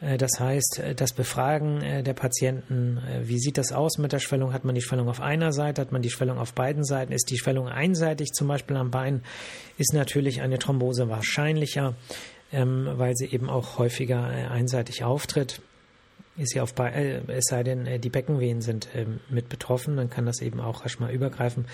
Äh, 0.00 0.18
das 0.18 0.40
heißt, 0.40 0.80
äh, 0.80 0.94
das 0.96 1.12
Befragen 1.12 1.80
äh, 1.80 2.02
der 2.02 2.14
Patienten, 2.14 2.98
wie 3.22 3.38
sieht 3.38 3.56
das 3.56 3.70
aus 3.70 3.98
mit 3.98 4.10
der 4.10 4.18
Schwellung? 4.18 4.52
Hat 4.52 4.64
man 4.64 4.74
die 4.74 4.82
Schwellung 4.82 5.08
auf 5.08 5.20
einer 5.20 5.52
Seite? 5.52 5.80
Hat 5.80 5.92
man 5.92 6.02
die 6.02 6.10
Schwellung 6.10 6.38
auf 6.38 6.52
beiden 6.52 6.82
Seiten? 6.82 7.12
Ist 7.12 7.30
die 7.30 7.38
Schwellung 7.38 7.68
einseitig, 7.68 8.32
zum 8.32 8.48
Beispiel 8.48 8.76
am 8.76 8.90
Bein? 8.90 9.22
Ist 9.78 9.94
natürlich 9.94 10.42
eine 10.42 10.58
Thrombose 10.58 11.08
wahrscheinlicher, 11.08 11.94
ähm, 12.52 12.88
weil 12.94 13.14
sie 13.14 13.26
eben 13.26 13.48
auch 13.48 13.78
häufiger 13.78 14.24
einseitig 14.24 15.04
auftritt. 15.04 15.62
Ist 16.36 16.54
sie 16.54 16.60
auf, 16.60 16.74
es 16.78 17.44
sei 17.44 17.62
denn, 17.62 18.00
die 18.00 18.08
Beckenvenen 18.08 18.62
sind 18.62 18.88
ähm, 18.94 19.20
mit 19.28 19.48
betroffen, 19.48 19.96
dann 19.96 20.10
kann 20.10 20.26
das 20.26 20.40
eben 20.40 20.58
auch 20.58 20.84
rasch 20.84 20.98
mal 20.98 21.12
übergreifen. 21.12 21.66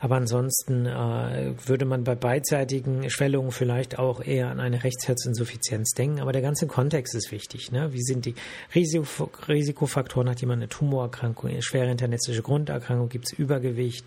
Aber 0.00 0.16
ansonsten 0.16 0.86
äh, 0.86 1.54
würde 1.66 1.84
man 1.84 2.04
bei 2.04 2.14
beidseitigen 2.14 3.08
Schwellungen 3.08 3.52
vielleicht 3.52 3.98
auch 3.98 4.20
eher 4.20 4.50
an 4.50 4.60
eine 4.60 4.84
Rechtsherzinsuffizienz 4.84 5.92
denken. 5.92 6.20
Aber 6.20 6.32
der 6.32 6.42
ganze 6.42 6.66
Kontext 6.66 7.14
ist 7.14 7.32
wichtig. 7.32 7.72
Ne? 7.72 7.92
Wie 7.92 8.02
sind 8.02 8.26
die 8.26 8.34
Risiko 8.74 9.30
Risikofaktoren? 9.48 10.28
Hat 10.28 10.40
jemand 10.40 10.62
eine 10.62 10.68
Tumorerkrankung, 10.68 11.50
eine 11.50 11.62
schwere 11.62 11.90
internistische 11.90 12.42
Grunderkrankung? 12.42 13.08
Gibt 13.08 13.26
es 13.26 13.38
Übergewicht? 13.38 14.04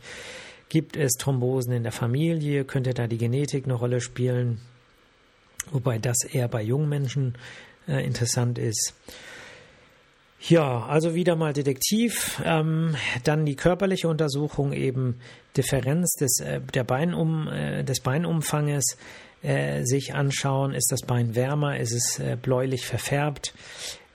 Gibt 0.70 0.98
es 0.98 1.14
Thrombosen 1.14 1.74
in 1.74 1.84
der 1.84 1.94
Familie? 1.94 2.66
Könnte 2.66 2.94
da 2.94 3.08
die 3.08 3.18
Genetik 3.18 3.66
eine 3.66 3.74
Rolle 3.74 4.02
spielen? 4.02 4.60
Wobei 5.72 5.98
das 5.98 6.24
eher 6.24 6.48
bei 6.48 6.62
jungen 6.62 6.90
Menschen 6.90 7.38
äh, 7.88 8.06
interessant 8.06 8.58
ist. 8.60 8.94
Ja, 10.40 10.86
also 10.86 11.16
wieder 11.16 11.36
mal 11.36 11.54
Detektiv. 11.54 12.42
Ähm, 12.46 12.96
dann 13.24 13.46
die 13.46 13.56
körperliche 13.56 14.08
Untersuchung, 14.08 14.72
eben 14.72 15.20
Differenz 15.56 16.14
des, 16.14 16.40
äh, 16.40 16.62
der 16.62 16.84
Beinum, 16.84 17.48
äh, 17.48 17.84
des 17.84 18.02
Beinumfanges 18.02 18.98
äh, 19.42 19.84
sich 19.84 20.14
anschauen. 20.14 20.74
Ist 20.74 20.92
das 20.92 21.02
Bein 21.02 21.36
wärmer? 21.36 21.78
Ist 21.78 21.94
es 21.94 22.20
äh, 22.20 22.38
bläulich 22.40 22.86
verfärbt? 22.86 23.54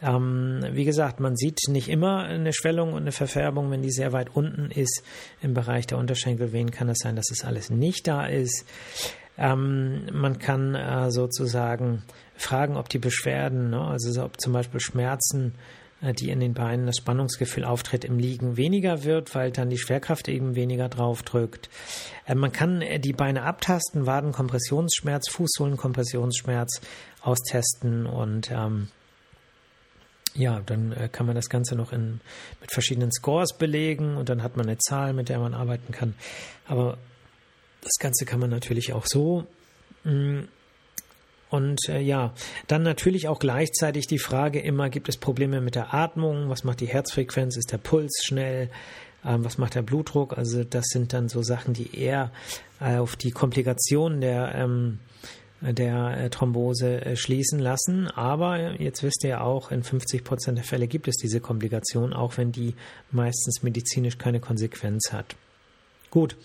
Ähm, 0.01 0.65
wie 0.73 0.85
gesagt, 0.85 1.21
man 1.21 1.37
sieht 1.37 1.61
nicht 1.69 1.89
immer 1.89 2.25
eine 2.25 2.53
Schwellung 2.53 2.93
und 2.93 3.03
eine 3.03 3.13
Verfärbung, 3.13 3.71
wenn 3.71 3.83
die 3.83 3.93
sehr 3.93 4.13
weit 4.13 4.35
unten 4.35 4.71
ist. 4.71 5.03
Im 5.43 5.55
Bereich 5.55 5.87
der 5.87 5.99
Unterschenkelvenen 5.99 6.71
kann 6.71 6.89
es 6.89 6.99
sein, 6.99 7.17
dass 7.17 7.31
es 7.31 7.45
alles 7.45 7.71
nicht 7.71 8.07
da 8.09 8.27
ist. 8.27 8.65
Ähm, 9.39 10.07
man 10.13 10.39
kann 10.39 10.75
äh, 10.75 11.11
sozusagen 11.11 12.03
fragen, 12.37 12.77
ob 12.77 12.89
die 12.89 12.99
Beschwerden, 12.99 13.71
ne, 13.71 13.81
also 13.81 14.25
ob 14.25 14.41
zum 14.41 14.53
Beispiel 14.53 14.81
Schmerzen, 14.81 15.55
die 16.11 16.31
in 16.31 16.41
den 16.41 16.55
Beinen 16.55 16.87
das 16.87 16.97
Spannungsgefühl 16.97 17.65
auftritt, 17.65 18.05
im 18.05 18.19
Liegen 18.19 18.57
weniger 18.57 19.05
wird, 19.05 19.35
weil 19.35 19.53
dann 19.53 19.71
die 19.71 19.79
Schwerkraft 19.79 20.29
eben 20.29 20.57
weniger 20.57 20.89
drauf 20.89 21.23
drückt. 21.23 21.71
Äh, 22.27 22.35
man 22.35 22.51
kann 22.51 22.83
äh, 22.83 22.99
die 22.99 23.13
Beine 23.13 23.43
abtasten, 23.45 24.07
Wadenkompressionsschmerz, 24.07 25.31
Fußsohlenkompressionsschmerz 25.31 26.81
austesten 27.23 28.07
und 28.07 28.51
ähm, 28.51 28.89
ja, 30.35 30.61
dann 30.61 30.93
äh, 30.93 31.09
kann 31.09 31.27
man 31.27 31.37
das 31.37 31.49
Ganze 31.49 31.77
noch 31.77 31.93
in, 31.93 32.21
mit 32.61 32.73
verschiedenen 32.73 33.13
Scores 33.13 33.57
belegen 33.57 34.17
und 34.17 34.29
dann 34.29 34.43
hat 34.43 34.57
man 34.57 34.67
eine 34.67 34.79
Zahl, 34.79 35.13
mit 35.13 35.29
der 35.29 35.39
man 35.39 35.55
arbeiten 35.55 35.93
kann. 35.93 36.15
Aber 36.67 36.99
das 37.83 37.99
Ganze 38.01 38.25
kann 38.25 38.41
man 38.41 38.51
natürlich 38.51 38.93
auch 38.93 39.07
so 39.07 39.47
mh, 40.05 40.13
mm, 40.13 40.49
und 41.53 41.87
äh, 41.89 42.01
ja, 42.01 42.33
dann 42.67 42.83
natürlich 42.83 43.29
auch 43.29 43.39
gleichzeitig 43.39 44.07
die 44.07 44.19
Frage 44.19 44.59
immer, 44.59 44.89
gibt 44.89 45.11
es 45.11 45.19
Probleme 45.19 45.61
mit 45.61 45.75
der 45.75 45.93
Atmung? 45.93 46.49
Was 46.49 46.65
macht 46.65 46.81
die 46.81 46.87
Herzfrequenz? 46.87 47.59
Ist 47.59 47.73
der 47.73 47.79
Puls 47.79 48.23
schnell? 48.25 48.71
Ähm, 49.23 49.45
was 49.45 49.59
macht 49.59 49.75
der 49.75 49.83
Blutdruck? 49.83 50.37
Also 50.39 50.65
das 50.65 50.87
sind 50.87 51.13
dann 51.13 51.29
so 51.29 51.43
Sachen, 51.43 51.75
die 51.75 51.95
eher 51.95 52.31
äh, 52.81 52.97
auf 52.97 53.17
die 53.17 53.33
Komplikationen 53.33 54.23
der, 54.23 54.55
ähm, 54.55 55.01
der 55.61 56.17
äh, 56.17 56.31
Thrombose 56.31 57.05
äh, 57.05 57.17
schließen 57.17 57.59
lassen. 57.59 58.09
Aber 58.09 58.81
jetzt 58.81 59.03
wisst 59.03 59.23
ihr 59.23 59.43
auch, 59.43 59.71
in 59.71 59.83
50 59.83 60.25
Prozent 60.25 60.57
der 60.57 60.65
Fälle 60.65 60.87
gibt 60.87 61.07
es 61.07 61.17
diese 61.17 61.41
Komplikation, 61.41 62.15
auch 62.15 62.39
wenn 62.39 62.51
die 62.51 62.75
meistens 63.11 63.63
medizinisch 63.63 64.17
keine 64.17 64.41
Konsequenz 64.41 65.13
hat. 65.13 65.37
Gut. 66.13 66.37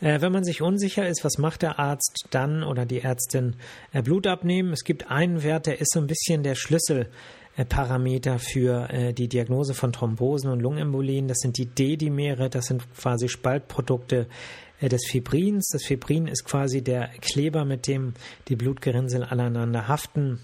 Äh, 0.00 0.22
wenn 0.22 0.32
man 0.32 0.42
sich 0.42 0.62
unsicher 0.62 1.06
ist, 1.06 1.22
was 1.22 1.36
macht 1.36 1.60
der 1.60 1.78
Arzt 1.78 2.28
dann 2.30 2.64
oder 2.64 2.86
die 2.86 3.02
Ärztin? 3.02 3.56
Äh, 3.92 4.00
Blut 4.00 4.26
abnehmen. 4.26 4.72
Es 4.72 4.84
gibt 4.84 5.10
einen 5.10 5.42
Wert, 5.42 5.66
der 5.66 5.82
ist 5.82 5.92
so 5.92 6.00
ein 6.00 6.06
bisschen 6.06 6.42
der 6.42 6.54
Schlüsselparameter 6.54 8.38
für 8.38 8.88
äh, 8.88 9.12
die 9.12 9.28
Diagnose 9.28 9.74
von 9.74 9.92
Thrombosen 9.92 10.50
und 10.50 10.60
Lungenembolien. 10.60 11.28
Das 11.28 11.40
sind 11.40 11.58
die 11.58 11.66
D-Dimere, 11.66 12.48
das 12.48 12.64
sind 12.64 12.90
quasi 12.94 13.28
Spaltprodukte 13.28 14.28
des 14.80 15.02
Fibrins. 15.06 15.68
Das 15.70 15.84
Fibrin 15.84 16.26
ist 16.26 16.44
quasi 16.44 16.82
der 16.82 17.08
Kleber, 17.20 17.66
mit 17.66 17.86
dem 17.86 18.14
die 18.48 18.56
Blutgerinnsel 18.56 19.22
aneinander 19.22 19.88
haften. 19.88 20.40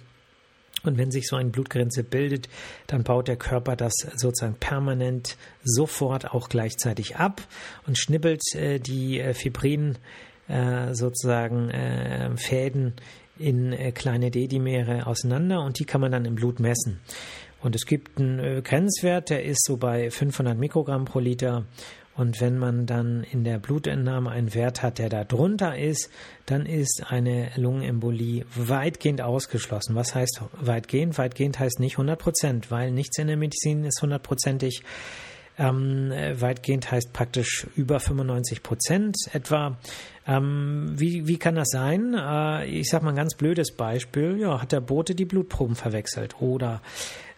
Und 0.85 0.97
wenn 0.97 1.11
sich 1.11 1.27
so 1.27 1.37
ein 1.37 1.51
Blutgrenze 1.51 2.05
bildet, 2.05 2.49
dann 2.87 3.03
baut 3.03 3.29
der 3.29 3.37
Körper 3.37 3.75
das 3.75 3.95
sozusagen 4.15 4.55
permanent 4.55 5.37
sofort 5.65 6.33
auch 6.33 6.49
gleichzeitig 6.49 7.17
ab 7.17 7.43
und 7.87 7.99
schnippelt 7.99 8.43
äh, 8.55 8.79
die 8.79 9.21
äh, 9.21 9.35
Fibrin 9.35 9.99
äh, 10.47 10.95
sozusagen 10.95 11.71
äh, 11.71 12.37
Fäden 12.37 12.95
in 13.39 13.73
äh, 13.73 13.93
kleine 13.93 14.31
Dedimere 14.31 15.07
auseinander 15.07 15.63
und 15.63 15.79
die 15.79 15.85
kann 15.85 16.01
man 16.01 16.13
dann 16.13 16.25
im 16.25 16.35
Blut 16.35 16.61
messen. 16.61 17.01
Und 17.61 17.75
es 17.75 17.87
gibt 17.87 18.19
einen 18.19 18.39
äh, 18.39 18.63
Grenzwert, 18.63 19.31
der 19.31 19.45
ist 19.45 19.65
so 19.65 19.77
bei 19.77 20.11
500 20.11 20.57
Mikrogramm 20.57 21.05
pro 21.05 21.19
Liter 21.19 21.65
und 22.19 22.41
wenn 22.41 22.59
man 22.59 22.85
dann 22.85 23.23
in 23.23 23.45
der 23.45 23.61
Blutentnahme 23.61 24.31
einen 24.31 24.53
Wert 24.53 24.83
hat, 24.83 24.99
der 24.99 25.09
da 25.09 25.23
drunter 25.23 25.79
ist, 25.79 26.11
dann 26.47 26.67
ist 26.67 27.05
eine 27.07 27.53
Lungenembolie 27.55 28.45
weitgehend 28.57 29.21
ausgeschlossen. 29.21 29.95
Was 29.95 30.17
heißt 30.17 30.43
weitgehend? 30.61 31.17
Weitgehend 31.17 31.61
heißt 31.61 31.79
nicht 31.79 31.93
100 31.95 32.19
Prozent, 32.19 32.71
weil 32.73 32.91
nichts 32.91 33.19
in 33.19 33.29
der 33.29 33.37
Medizin 33.37 33.85
ist 33.85 34.03
hundertprozentig. 34.03 34.83
Ähm, 35.61 36.11
weitgehend 36.11 36.91
heißt 36.91 37.13
praktisch 37.13 37.69
über 37.77 38.01
95 38.01 38.65
Prozent 38.65 39.17
etwa. 39.33 39.79
Ähm, 40.27 40.95
wie, 40.97 41.29
wie 41.29 41.39
kann 41.39 41.55
das 41.55 41.69
sein? 41.71 42.15
Äh, 42.15 42.67
ich 42.67 42.89
sage 42.89 43.05
mal 43.05 43.11
ein 43.11 43.17
ganz 43.17 43.37
blödes 43.37 43.77
Beispiel. 43.77 44.39
Ja, 44.41 44.61
hat 44.61 44.73
der 44.73 44.81
Bote 44.81 45.15
die 45.15 45.25
Blutproben 45.25 45.77
verwechselt 45.77 46.41
oder 46.41 46.83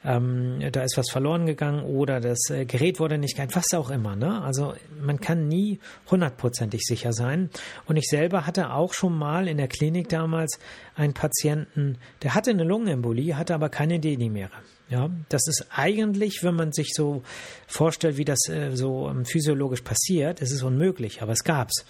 ähm, 0.04 0.60
da 0.72 0.82
ist 0.82 0.96
was 0.96 1.10
verloren 1.10 1.46
gegangen 1.46 1.82
oder 1.84 2.20
das 2.20 2.48
äh, 2.50 2.64
Gerät 2.64 3.00
wurde 3.00 3.18
nicht 3.18 3.34
gehalten, 3.34 3.54
was 3.54 3.74
auch 3.74 3.90
immer. 3.90 4.16
Ne? 4.16 4.40
Also 4.42 4.74
man 5.00 5.20
kann 5.20 5.48
nie 5.48 5.78
hundertprozentig 6.10 6.82
sicher 6.84 7.12
sein. 7.12 7.50
Und 7.86 7.96
ich 7.96 8.06
selber 8.08 8.46
hatte 8.46 8.72
auch 8.72 8.94
schon 8.94 9.16
mal 9.16 9.48
in 9.48 9.58
der 9.58 9.68
Klinik 9.68 10.08
damals 10.08 10.58
einen 10.94 11.12
Patienten, 11.12 11.98
der 12.22 12.34
hatte 12.34 12.50
eine 12.50 12.64
Lungenembolie, 12.64 13.36
hatte 13.36 13.54
aber 13.54 13.68
keine 13.68 14.00
D-Dimere. 14.00 14.50
Ja, 14.88 15.08
das 15.28 15.46
ist 15.46 15.66
eigentlich, 15.70 16.42
wenn 16.42 16.56
man 16.56 16.72
sich 16.72 16.94
so 16.94 17.22
vorstellt, 17.68 18.16
wie 18.16 18.24
das 18.24 18.48
äh, 18.48 18.74
so 18.74 19.08
ähm, 19.08 19.24
physiologisch 19.24 19.82
passiert, 19.82 20.40
ist 20.40 20.50
es 20.50 20.64
unmöglich, 20.64 21.22
aber 21.22 21.30
es 21.32 21.44
gab's. 21.44 21.84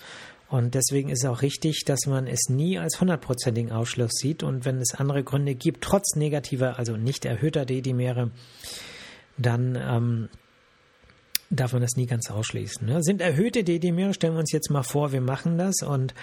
Und 0.51 0.75
deswegen 0.75 1.11
ist 1.11 1.23
es 1.23 1.31
auch 1.31 1.43
richtig, 1.43 1.85
dass 1.85 2.07
man 2.07 2.27
es 2.27 2.49
nie 2.49 2.79
als 2.79 3.01
hundertprozentigen 3.01 3.71
Ausschluss 3.71 4.11
sieht. 4.15 4.43
Und 4.43 4.65
wenn 4.65 4.79
es 4.79 4.95
andere 4.95 5.23
Gründe 5.23 5.55
gibt, 5.55 5.83
trotz 5.83 6.17
negativer, 6.17 6.79
also 6.79 6.97
nicht 6.97 7.25
erhöhter 7.25 7.65
D-Dimere, 7.65 8.33
dann 9.39 9.79
ähm, 9.81 10.29
darf 11.51 11.73
man 11.73 11.83
das 11.83 11.97
nie 11.97 12.07
ganz 12.07 12.31
ausschließen. 12.31 12.87
Ne? 12.87 13.03
Sind 13.03 13.21
erhöhte 13.21 13.63
D-Dimere, 13.63 14.13
stellen 14.13 14.35
wir 14.35 14.41
uns 14.41 14.53
jetzt 14.53 14.71
mal 14.71 14.83
vor, 14.83 15.13
wir 15.13 15.21
machen 15.21 15.57
das 15.57 15.83
und 15.83 16.15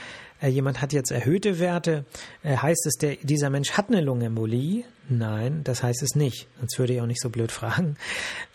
äh, 0.42 0.50
jemand 0.50 0.82
hat 0.82 0.92
jetzt 0.92 1.12
erhöhte 1.12 1.60
Werte, 1.60 2.06
äh, 2.44 2.58
heißt 2.58 2.86
es, 2.86 2.96
der, 2.96 3.16
dieser 3.24 3.50
Mensch 3.50 3.72
hat 3.72 3.90
eine 3.90 4.02
Lungenembolie? 4.02 4.84
Nein, 5.10 5.62
das 5.64 5.84
heißt 5.84 6.04
es 6.04 6.16
nicht. 6.16 6.48
Sonst 6.60 6.80
würde 6.80 6.94
ich 6.94 7.02
auch 7.02 7.08
nicht 7.08 7.22
so 7.22 7.30
blöd 7.30 7.52
fragen. 7.52 7.96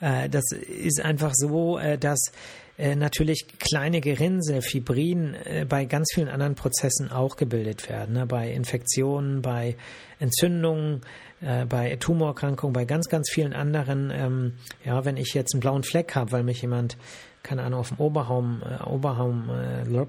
Äh, 0.01 0.29
das 0.29 0.45
ist 0.53 1.01
einfach 1.01 1.33
so, 1.35 1.79
äh, 1.79 1.97
dass 1.97 2.33
äh, 2.79 2.97
natürlich 2.97 3.47
kleine 3.59 4.01
Gerinnsel, 4.01 4.63
Fibrin 4.63 5.35
äh, 5.45 5.67
bei 5.69 5.85
ganz 5.85 6.11
vielen 6.15 6.29
anderen 6.29 6.55
Prozessen 6.55 7.13
auch 7.13 7.37
gebildet 7.37 7.89
werden. 7.89 8.15
Ne? 8.15 8.27
Bei 8.27 8.51
Infektionen, 8.51 9.43
bei 9.43 9.77
Entzündungen, 10.19 11.03
äh, 11.43 11.67
bei 11.67 11.97
Tumorerkrankungen, 11.97 12.73
bei 12.73 12.87
ganz, 12.87 13.09
ganz 13.09 13.31
vielen 13.31 13.53
anderen. 13.53 14.11
Ähm, 14.11 14.55
ja, 14.85 15.05
wenn 15.05 15.19
ich 15.19 15.35
jetzt 15.35 15.53
einen 15.55 15.61
blauen 15.61 15.83
Fleck 15.83 16.15
habe, 16.15 16.33
weil 16.33 16.45
mich 16.45 16.63
jemand, 16.63 16.97
keine 17.43 17.63
Ahnung, 17.63 17.81
auf 17.81 17.89
dem 17.89 17.99
Oberraum, 17.99 18.63
äh, 18.63 18.83
Oberraum, 18.85 19.51
äh, 19.51 20.07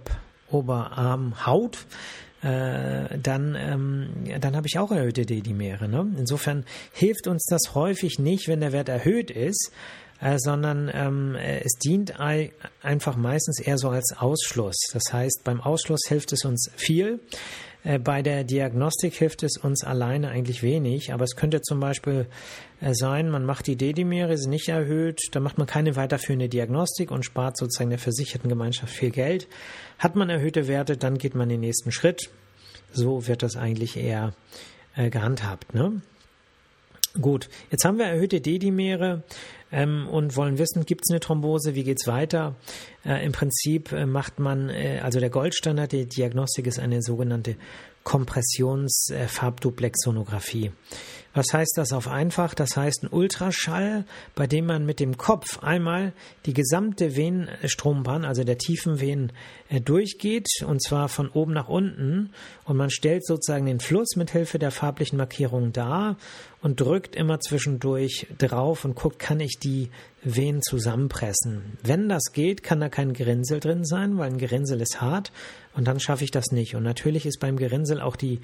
Oberarm 0.49 1.45
haut, 1.45 1.85
dann, 2.41 3.55
ähm, 3.57 4.09
dann 4.41 4.57
habe 4.57 4.67
ich 4.67 4.77
auch 4.77 4.91
erhöhte 4.91 5.25
D-Dimere. 5.25 5.87
Ne? 5.87 6.13
Insofern 6.17 6.65
hilft 6.91 7.25
uns 7.27 7.45
das 7.45 7.73
häufig 7.73 8.19
nicht, 8.19 8.49
wenn 8.49 8.59
der 8.59 8.73
Wert 8.73 8.89
erhöht 8.89 9.31
ist, 9.31 9.71
äh, 10.23 10.39
sondern 10.39 10.89
ähm, 10.93 11.35
äh, 11.35 11.59
es 11.65 11.73
dient 11.73 12.17
einfach 12.17 13.17
meistens 13.17 13.59
eher 13.59 13.77
so 13.77 13.89
als 13.89 14.15
Ausschluss. 14.17 14.77
Das 14.93 15.11
heißt, 15.11 15.41
beim 15.43 15.59
Ausschluss 15.59 16.03
hilft 16.07 16.31
es 16.31 16.45
uns 16.45 16.71
viel. 16.77 17.19
Äh, 17.83 17.99
bei 17.99 18.21
der 18.21 18.45
Diagnostik 18.45 19.15
hilft 19.15 19.43
es 19.43 19.57
uns 19.57 19.83
alleine 19.83 20.29
eigentlich 20.29 20.63
wenig, 20.63 21.11
aber 21.11 21.25
es 21.25 21.35
könnte 21.35 21.61
zum 21.61 21.81
Beispiel 21.81 22.27
sein, 22.91 23.29
man 23.29 23.45
macht 23.45 23.67
die 23.67 23.75
D-Dimere, 23.75 24.37
sind 24.37 24.51
nicht 24.51 24.69
erhöht, 24.69 25.19
dann 25.31 25.43
macht 25.43 25.57
man 25.57 25.67
keine 25.67 25.97
weiterführende 25.97 26.47
Diagnostik 26.47 27.11
und 27.11 27.23
spart 27.23 27.57
sozusagen 27.57 27.89
der 27.89 27.99
versicherten 27.99 28.49
Gemeinschaft 28.49 28.93
viel 28.93 29.11
Geld. 29.11 29.47
Hat 29.99 30.15
man 30.15 30.29
erhöhte 30.29 30.69
Werte, 30.69 30.95
dann 30.95 31.17
geht 31.17 31.35
man 31.35 31.49
den 31.49 31.59
nächsten 31.59 31.91
Schritt. 31.91 32.29
So 32.93 33.27
wird 33.27 33.41
das 33.41 33.55
eigentlich 33.55 33.97
eher 33.97 34.33
gehandhabt. 34.95 35.73
Ne? 35.73 36.01
Gut, 37.21 37.47
jetzt 37.69 37.85
haben 37.85 37.99
wir 37.99 38.05
erhöhte 38.05 38.41
D-Dimere 38.41 39.23
ähm, 39.73 40.07
und 40.07 40.37
wollen 40.37 40.59
wissen, 40.59 40.85
gibt 40.85 41.01
es 41.03 41.11
eine 41.11 41.19
Thrombose, 41.19 41.75
wie 41.75 41.83
geht's 41.83 42.07
weiter? 42.07 42.55
Äh, 43.03 43.25
Im 43.25 43.33
Prinzip 43.33 43.91
äh, 43.91 44.05
macht 44.05 44.39
man, 44.39 44.69
äh, 44.69 45.01
also 45.03 45.19
der 45.19 45.31
Goldstandard 45.31 45.91
der 45.91 46.05
Diagnostik 46.05 46.67
ist 46.67 46.79
eine 46.79 47.01
sogenannte 47.01 47.57
Kompressions-Farbduplexsonographie. 48.03 50.71
Was 51.33 51.47
heißt 51.51 51.73
das 51.77 51.93
auf 51.93 52.07
einfach? 52.07 52.53
Das 52.53 52.77
heißt 52.77 53.03
ein 53.03 53.09
Ultraschall, 53.11 54.05
bei 54.35 54.45
dem 54.45 54.67
man 54.67 54.85
mit 54.85 54.99
dem 54.99 55.17
Kopf 55.17 55.63
einmal 55.63 56.13
die 56.45 56.53
gesamte 56.53 57.15
Venenstrombahn, 57.15 58.23
also 58.23 58.43
der 58.43 58.59
tiefen 58.59 58.99
Venen, 58.99 59.31
äh, 59.69 59.81
durchgeht 59.81 60.47
und 60.67 60.83
zwar 60.83 61.09
von 61.09 61.29
oben 61.29 61.53
nach 61.53 61.69
unten 61.69 62.29
und 62.65 62.77
man 62.77 62.91
stellt 62.91 63.25
sozusagen 63.25 63.65
den 63.65 63.79
Fluss 63.79 64.15
mit 64.15 64.29
Hilfe 64.31 64.59
der 64.59 64.69
farblichen 64.69 65.17
Markierung 65.17 65.73
dar 65.73 66.17
und 66.61 66.79
drückt 66.79 67.15
immer 67.15 67.39
zwischendurch 67.39 68.27
drauf 68.37 68.85
und 68.85 68.93
guckt, 68.95 69.17
kann 69.17 69.39
ich 69.39 69.57
die 69.63 69.89
Venen 70.23 70.61
zusammenpressen. 70.61 71.77
Wenn 71.83 72.09
das 72.09 72.31
geht, 72.33 72.63
kann 72.63 72.79
da 72.79 72.89
kein 72.89 73.13
Gerinnsel 73.13 73.59
drin 73.59 73.85
sein, 73.85 74.17
weil 74.17 74.31
ein 74.31 74.37
Gerinnsel 74.37 74.81
ist 74.81 75.01
hart 75.01 75.31
und 75.73 75.87
dann 75.87 75.99
schaffe 75.99 76.23
ich 76.23 76.31
das 76.31 76.51
nicht. 76.51 76.75
Und 76.75 76.83
natürlich 76.83 77.25
ist 77.25 77.39
beim 77.39 77.57
Gerinnsel 77.57 78.01
auch 78.01 78.15
die 78.15 78.41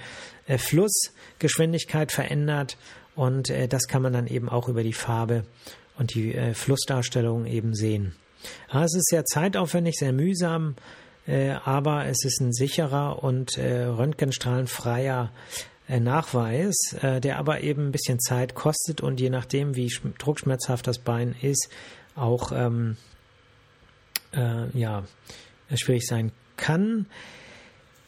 äh, 0.47 0.57
Flussgeschwindigkeit 0.57 2.11
verändert 2.11 2.77
und 3.15 3.49
äh, 3.49 3.67
das 3.67 3.87
kann 3.87 4.01
man 4.01 4.13
dann 4.13 4.27
eben 4.27 4.49
auch 4.49 4.67
über 4.69 4.83
die 4.83 4.93
Farbe 4.93 5.43
und 5.97 6.13
die 6.13 6.33
äh, 6.33 6.53
Flussdarstellung 6.53 7.45
eben 7.45 7.75
sehen. 7.75 8.15
Ja, 8.71 8.83
es 8.83 8.95
ist 8.95 9.09
sehr 9.09 9.25
zeitaufwendig, 9.25 9.97
sehr 9.97 10.13
mühsam, 10.13 10.75
äh, 11.27 11.51
aber 11.51 12.05
es 12.05 12.23
ist 12.23 12.39
ein 12.41 12.53
sicherer 12.53 13.21
und 13.23 13.57
äh, 13.57 13.83
röntgenstrahlenfreier 13.83 15.31
Nachweis, 15.89 16.75
der 17.01 17.37
aber 17.37 17.61
eben 17.61 17.87
ein 17.87 17.91
bisschen 17.91 18.19
Zeit 18.19 18.53
kostet 18.53 19.01
und 19.01 19.19
je 19.19 19.29
nachdem, 19.29 19.75
wie 19.75 19.91
druckschmerzhaft 20.19 20.85
das 20.85 20.99
Bein 20.99 21.35
ist, 21.41 21.69
auch 22.15 22.51
ähm, 22.51 22.97
ja, 24.73 25.03
schwierig 25.75 26.05
sein 26.05 26.31
kann. 26.57 27.07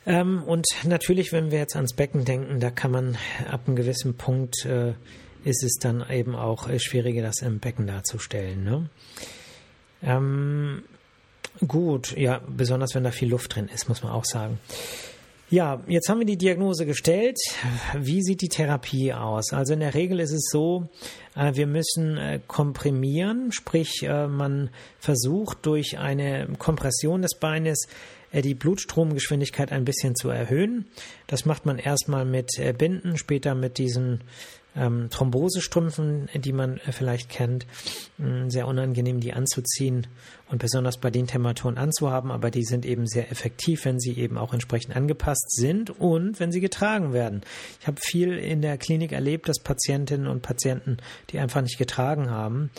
Ähm, 0.05 0.43
und 0.43 0.65
natürlich, 0.83 1.31
wenn 1.31 1.51
wir 1.51 1.59
jetzt 1.59 1.75
ans 1.75 1.93
Becken 1.93 2.25
denken, 2.25 2.59
da 2.59 2.71
kann 2.71 2.91
man 2.91 3.17
ab 3.49 3.61
einem 3.67 3.75
gewissen 3.75 4.15
Punkt 4.15 4.65
äh, 4.65 4.93
ist 5.43 5.63
es 5.63 5.77
dann 5.79 6.03
eben 6.09 6.35
auch 6.35 6.67
äh, 6.67 6.79
schwieriger, 6.79 7.21
das 7.21 7.41
im 7.41 7.59
Becken 7.59 7.87
darzustellen. 7.87 8.63
Ne? 8.63 8.89
Ähm, 10.03 10.83
gut, 11.67 12.17
ja, 12.17 12.41
besonders 12.47 12.95
wenn 12.95 13.03
da 13.03 13.11
viel 13.11 13.29
Luft 13.29 13.55
drin 13.55 13.69
ist, 13.73 13.89
muss 13.89 14.01
man 14.01 14.11
auch 14.11 14.25
sagen. 14.25 14.59
Ja, 15.51 15.83
jetzt 15.85 16.07
haben 16.07 16.19
wir 16.19 16.25
die 16.25 16.37
Diagnose 16.37 16.85
gestellt. 16.85 17.37
Wie 17.93 18.21
sieht 18.21 18.39
die 18.39 18.47
Therapie 18.47 19.11
aus? 19.11 19.51
Also 19.51 19.73
in 19.73 19.81
der 19.81 19.93
Regel 19.93 20.21
ist 20.21 20.31
es 20.31 20.47
so, 20.49 20.87
äh, 21.35 21.53
wir 21.55 21.67
müssen 21.67 22.15
äh, 22.15 22.39
komprimieren, 22.47 23.51
sprich 23.51 24.01
äh, 24.03 24.27
man 24.27 24.69
versucht 24.97 25.65
durch 25.65 25.97
eine 25.99 26.47
Kompression 26.57 27.21
des 27.21 27.37
Beines 27.37 27.89
die 28.33 28.55
Blutstromgeschwindigkeit 28.55 29.73
ein 29.73 29.83
bisschen 29.83 30.15
zu 30.15 30.29
erhöhen. 30.29 30.85
Das 31.27 31.43
macht 31.43 31.65
man 31.65 31.79
erstmal 31.79 32.23
mit 32.23 32.51
Binden, 32.77 33.17
später 33.17 33.55
mit 33.55 33.77
diesen 33.77 34.21
ähm, 34.75 35.09
Thrombosestrümpfen, 35.09 36.29
die 36.35 36.53
man 36.53 36.77
äh, 36.77 36.91
vielleicht 36.91 37.29
kennt, 37.29 37.65
mh, 38.17 38.49
sehr 38.49 38.67
unangenehm, 38.67 39.19
die 39.19 39.33
anzuziehen 39.33 40.07
und 40.49 40.59
besonders 40.59 40.97
bei 40.97 41.09
den 41.09 41.27
Temperaturen 41.27 41.77
anzuhaben, 41.77 42.31
aber 42.31 42.51
die 42.51 42.63
sind 42.63 42.85
eben 42.85 43.07
sehr 43.07 43.31
effektiv, 43.31 43.85
wenn 43.85 43.99
sie 43.99 44.17
eben 44.17 44.37
auch 44.37 44.53
entsprechend 44.53 44.95
angepasst 44.95 45.51
sind 45.51 45.89
und 45.89 46.39
wenn 46.39 46.51
sie 46.51 46.61
getragen 46.61 47.13
werden. 47.13 47.41
Ich 47.79 47.87
habe 47.87 47.99
viel 48.01 48.37
in 48.37 48.61
der 48.61 48.77
Klinik 48.77 49.11
erlebt, 49.11 49.49
dass 49.49 49.59
Patientinnen 49.59 50.27
und 50.27 50.41
Patienten 50.41 50.97
die 51.29 51.39
einfach 51.39 51.61
nicht 51.61 51.77
getragen 51.77 52.29
haben 52.29 52.71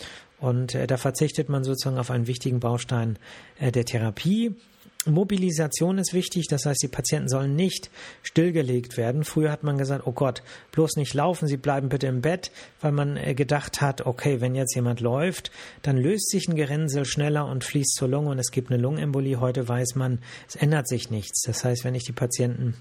und 0.43 0.75
äh, 0.75 0.87
da 0.87 0.97
verzichtet 0.97 1.47
man 1.47 1.63
sozusagen 1.63 1.97
auf 1.97 2.11
einen 2.11 2.27
wichtigen 2.27 2.59
Baustein 2.59 3.17
äh, 3.59 3.71
der 3.71 3.85
Therapie. 3.85 4.55
Mobilisation 5.05 5.97
ist 5.97 6.13
wichtig, 6.13 6.47
das 6.47 6.65
heißt, 6.65 6.81
die 6.81 6.87
Patienten 6.87 7.27
sollen 7.27 7.55
nicht 7.55 7.91
stillgelegt 8.21 8.95
werden. 8.95 9.23
Früher 9.23 9.51
hat 9.51 9.63
man 9.63 9.77
gesagt, 9.77 10.07
oh 10.07 10.13
Gott, 10.13 10.43
bloß 10.71 10.95
nicht 10.95 11.13
laufen, 11.13 11.47
Sie 11.47 11.57
bleiben 11.57 11.89
bitte 11.89 12.07
im 12.07 12.21
Bett, 12.21 12.51
weil 12.79 12.93
man 12.93 13.17
äh, 13.17 13.33
gedacht 13.33 13.81
hat, 13.81 14.05
okay, 14.05 14.39
wenn 14.39 14.55
jetzt 14.55 14.75
jemand 14.75 15.01
läuft, 15.01 15.51
dann 15.81 15.97
löst 15.97 16.29
sich 16.29 16.47
ein 16.47 16.55
Gerinnsel 16.55 17.05
schneller 17.05 17.45
und 17.47 17.63
fließt 17.63 17.95
zur 17.95 18.07
Lunge 18.07 18.31
und 18.31 18.39
es 18.39 18.51
gibt 18.51 18.71
eine 18.71 18.81
Lungenembolie. 18.81 19.39
Heute 19.39 19.67
weiß 19.67 19.95
man, 19.95 20.19
es 20.47 20.55
ändert 20.55 20.87
sich 20.87 21.09
nichts. 21.09 21.43
Das 21.45 21.65
heißt, 21.65 21.83
wenn 21.83 21.95
ich 21.95 22.03
die 22.03 22.13
Patienten 22.13 22.75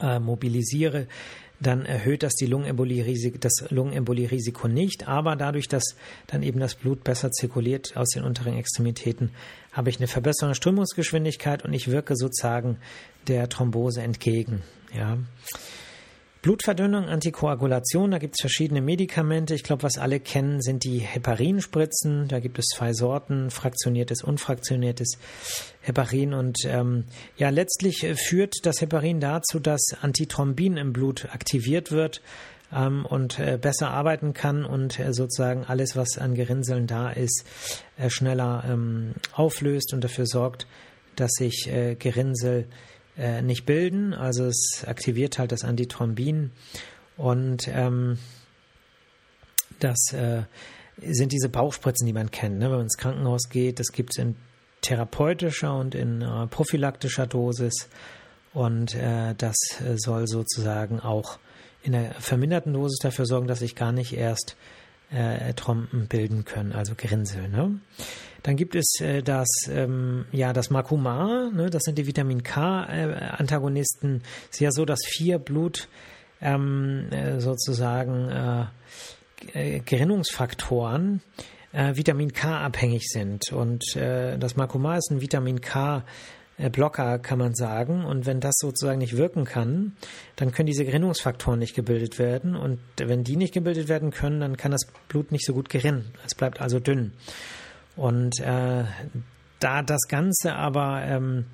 äh, 0.00 0.18
mobilisiere, 0.18 1.06
dann 1.60 1.84
erhöht 1.84 2.22
das 2.22 2.34
die 2.34 2.46
Lungenembolie 2.46 3.04
das 3.38 3.64
Lungenembolie-Risiko 3.68 4.66
nicht. 4.66 5.08
Aber 5.08 5.36
dadurch, 5.36 5.68
dass 5.68 5.94
dann 6.26 6.42
eben 6.42 6.58
das 6.58 6.74
Blut 6.74 7.04
besser 7.04 7.30
zirkuliert 7.30 7.96
aus 7.96 8.08
den 8.08 8.24
unteren 8.24 8.56
Extremitäten, 8.56 9.30
habe 9.72 9.90
ich 9.90 9.98
eine 9.98 10.08
verbesserte 10.08 10.54
Strömungsgeschwindigkeit 10.54 11.64
und 11.64 11.74
ich 11.74 11.88
wirke 11.88 12.16
sozusagen 12.16 12.78
der 13.28 13.48
Thrombose 13.48 14.02
entgegen. 14.02 14.62
Ja. 14.96 15.18
Blutverdünnung, 16.42 17.04
Antikoagulation, 17.04 18.12
da 18.12 18.18
gibt 18.18 18.34
es 18.34 18.40
verschiedene 18.40 18.80
Medikamente. 18.80 19.54
Ich 19.54 19.62
glaube, 19.62 19.82
was 19.82 19.98
alle 19.98 20.20
kennen, 20.20 20.62
sind 20.62 20.84
die 20.84 21.00
Heparinspritzen. 21.00 22.28
Da 22.28 22.40
gibt 22.40 22.58
es 22.58 22.64
zwei 22.74 22.94
Sorten, 22.94 23.50
fraktioniertes, 23.50 24.24
unfraktioniertes 24.24 25.18
Heparin. 25.82 26.32
Und 26.32 26.60
ähm, 26.64 27.04
ja, 27.36 27.50
letztlich 27.50 28.04
äh, 28.04 28.14
führt 28.14 28.64
das 28.64 28.80
Heparin 28.80 29.20
dazu, 29.20 29.58
dass 29.58 29.82
Antithrombin 30.00 30.78
im 30.78 30.94
Blut 30.94 31.28
aktiviert 31.30 31.92
wird 31.92 32.22
ähm, 32.72 33.04
und 33.04 33.38
äh, 33.38 33.58
besser 33.60 33.90
arbeiten 33.90 34.32
kann 34.32 34.64
und 34.64 34.98
äh, 34.98 35.12
sozusagen 35.12 35.64
alles, 35.64 35.94
was 35.94 36.16
an 36.16 36.34
Gerinnseln 36.34 36.86
da 36.86 37.10
ist, 37.10 37.44
äh, 37.98 38.08
schneller 38.08 38.64
ähm, 38.66 39.12
auflöst 39.34 39.92
und 39.92 40.02
dafür 40.02 40.24
sorgt, 40.24 40.66
dass 41.16 41.32
sich 41.32 41.68
äh, 41.68 41.96
Gerinnsel 41.96 42.66
äh, 43.20 43.42
nicht 43.42 43.66
bilden. 43.66 44.14
Also 44.14 44.46
es 44.46 44.84
aktiviert 44.86 45.38
halt 45.38 45.52
das 45.52 45.62
Antithrombin 45.62 46.50
und 47.16 47.68
ähm, 47.68 48.18
das 49.78 50.12
äh, 50.12 50.42
sind 51.02 51.32
diese 51.32 51.48
Bauchspritzen, 51.48 52.06
die 52.06 52.12
man 52.12 52.30
kennt. 52.30 52.58
Ne? 52.58 52.66
Wenn 52.66 52.72
man 52.72 52.82
ins 52.82 52.96
Krankenhaus 52.96 53.48
geht, 53.48 53.78
das 53.78 53.92
gibt 53.92 54.10
es 54.12 54.18
in 54.18 54.36
therapeutischer 54.80 55.76
und 55.78 55.94
in 55.94 56.22
äh, 56.22 56.46
prophylaktischer 56.46 57.26
Dosis 57.26 57.88
und 58.54 58.94
äh, 58.94 59.34
das 59.36 59.56
äh, 59.80 59.96
soll 59.96 60.26
sozusagen 60.26 61.00
auch 61.00 61.38
in 61.82 61.92
der 61.92 62.14
verminderten 62.14 62.72
Dosis 62.72 62.98
dafür 62.98 63.26
sorgen, 63.26 63.46
dass 63.46 63.58
sich 63.58 63.76
gar 63.76 63.92
nicht 63.92 64.14
erst 64.14 64.56
äh, 65.10 65.52
Trompen 65.54 66.08
bilden 66.08 66.44
können, 66.44 66.72
also 66.72 66.94
Grinsel. 66.96 67.48
Ne? 67.48 67.80
Dann 68.42 68.56
gibt 68.56 68.74
es 68.74 69.00
äh, 69.00 69.22
das, 69.22 69.48
ähm, 69.70 70.24
ja, 70.32 70.52
das 70.52 70.70
Makuma, 70.70 71.50
ne? 71.52 71.70
das 71.70 71.82
sind 71.82 71.98
die 71.98 72.06
Vitamin 72.06 72.42
K-Antagonisten. 72.42 74.22
Es 74.50 74.56
ist 74.56 74.60
ja 74.60 74.70
so, 74.70 74.84
dass 74.84 75.00
vier 75.04 75.38
Blut 75.38 75.88
ähm, 76.40 77.08
äh, 77.10 77.40
sozusagen 77.40 78.30
äh, 78.30 78.64
äh 79.52 79.80
Gerinnungsfaktoren 79.80 81.22
äh, 81.72 81.96
Vitamin 81.96 82.32
K 82.32 82.58
abhängig 82.58 83.08
sind. 83.08 83.52
Und 83.52 83.96
äh, 83.96 84.38
das 84.38 84.56
Makuma 84.56 84.96
ist 84.96 85.10
ein 85.10 85.20
Vitamin 85.20 85.60
K 85.60 86.04
Blocker, 86.68 87.18
kann 87.18 87.38
man 87.38 87.54
sagen. 87.54 88.04
Und 88.04 88.26
wenn 88.26 88.40
das 88.40 88.56
sozusagen 88.58 88.98
nicht 88.98 89.16
wirken 89.16 89.46
kann, 89.46 89.96
dann 90.36 90.52
können 90.52 90.66
diese 90.66 90.84
Gerinnungsfaktoren 90.84 91.58
nicht 91.58 91.74
gebildet 91.74 92.18
werden. 92.18 92.54
Und 92.54 92.80
wenn 92.98 93.24
die 93.24 93.36
nicht 93.36 93.54
gebildet 93.54 93.88
werden 93.88 94.10
können, 94.10 94.40
dann 94.40 94.58
kann 94.58 94.70
das 94.70 94.86
Blut 95.08 95.32
nicht 95.32 95.46
so 95.46 95.54
gut 95.54 95.70
gerinnen. 95.70 96.10
Es 96.26 96.34
bleibt 96.34 96.60
also 96.60 96.78
dünn. 96.78 97.12
Und 97.96 98.40
äh, 98.40 98.84
da 99.58 99.82
das 99.82 100.08
Ganze 100.08 100.54
aber 100.54 101.02
ähm, 101.04 101.44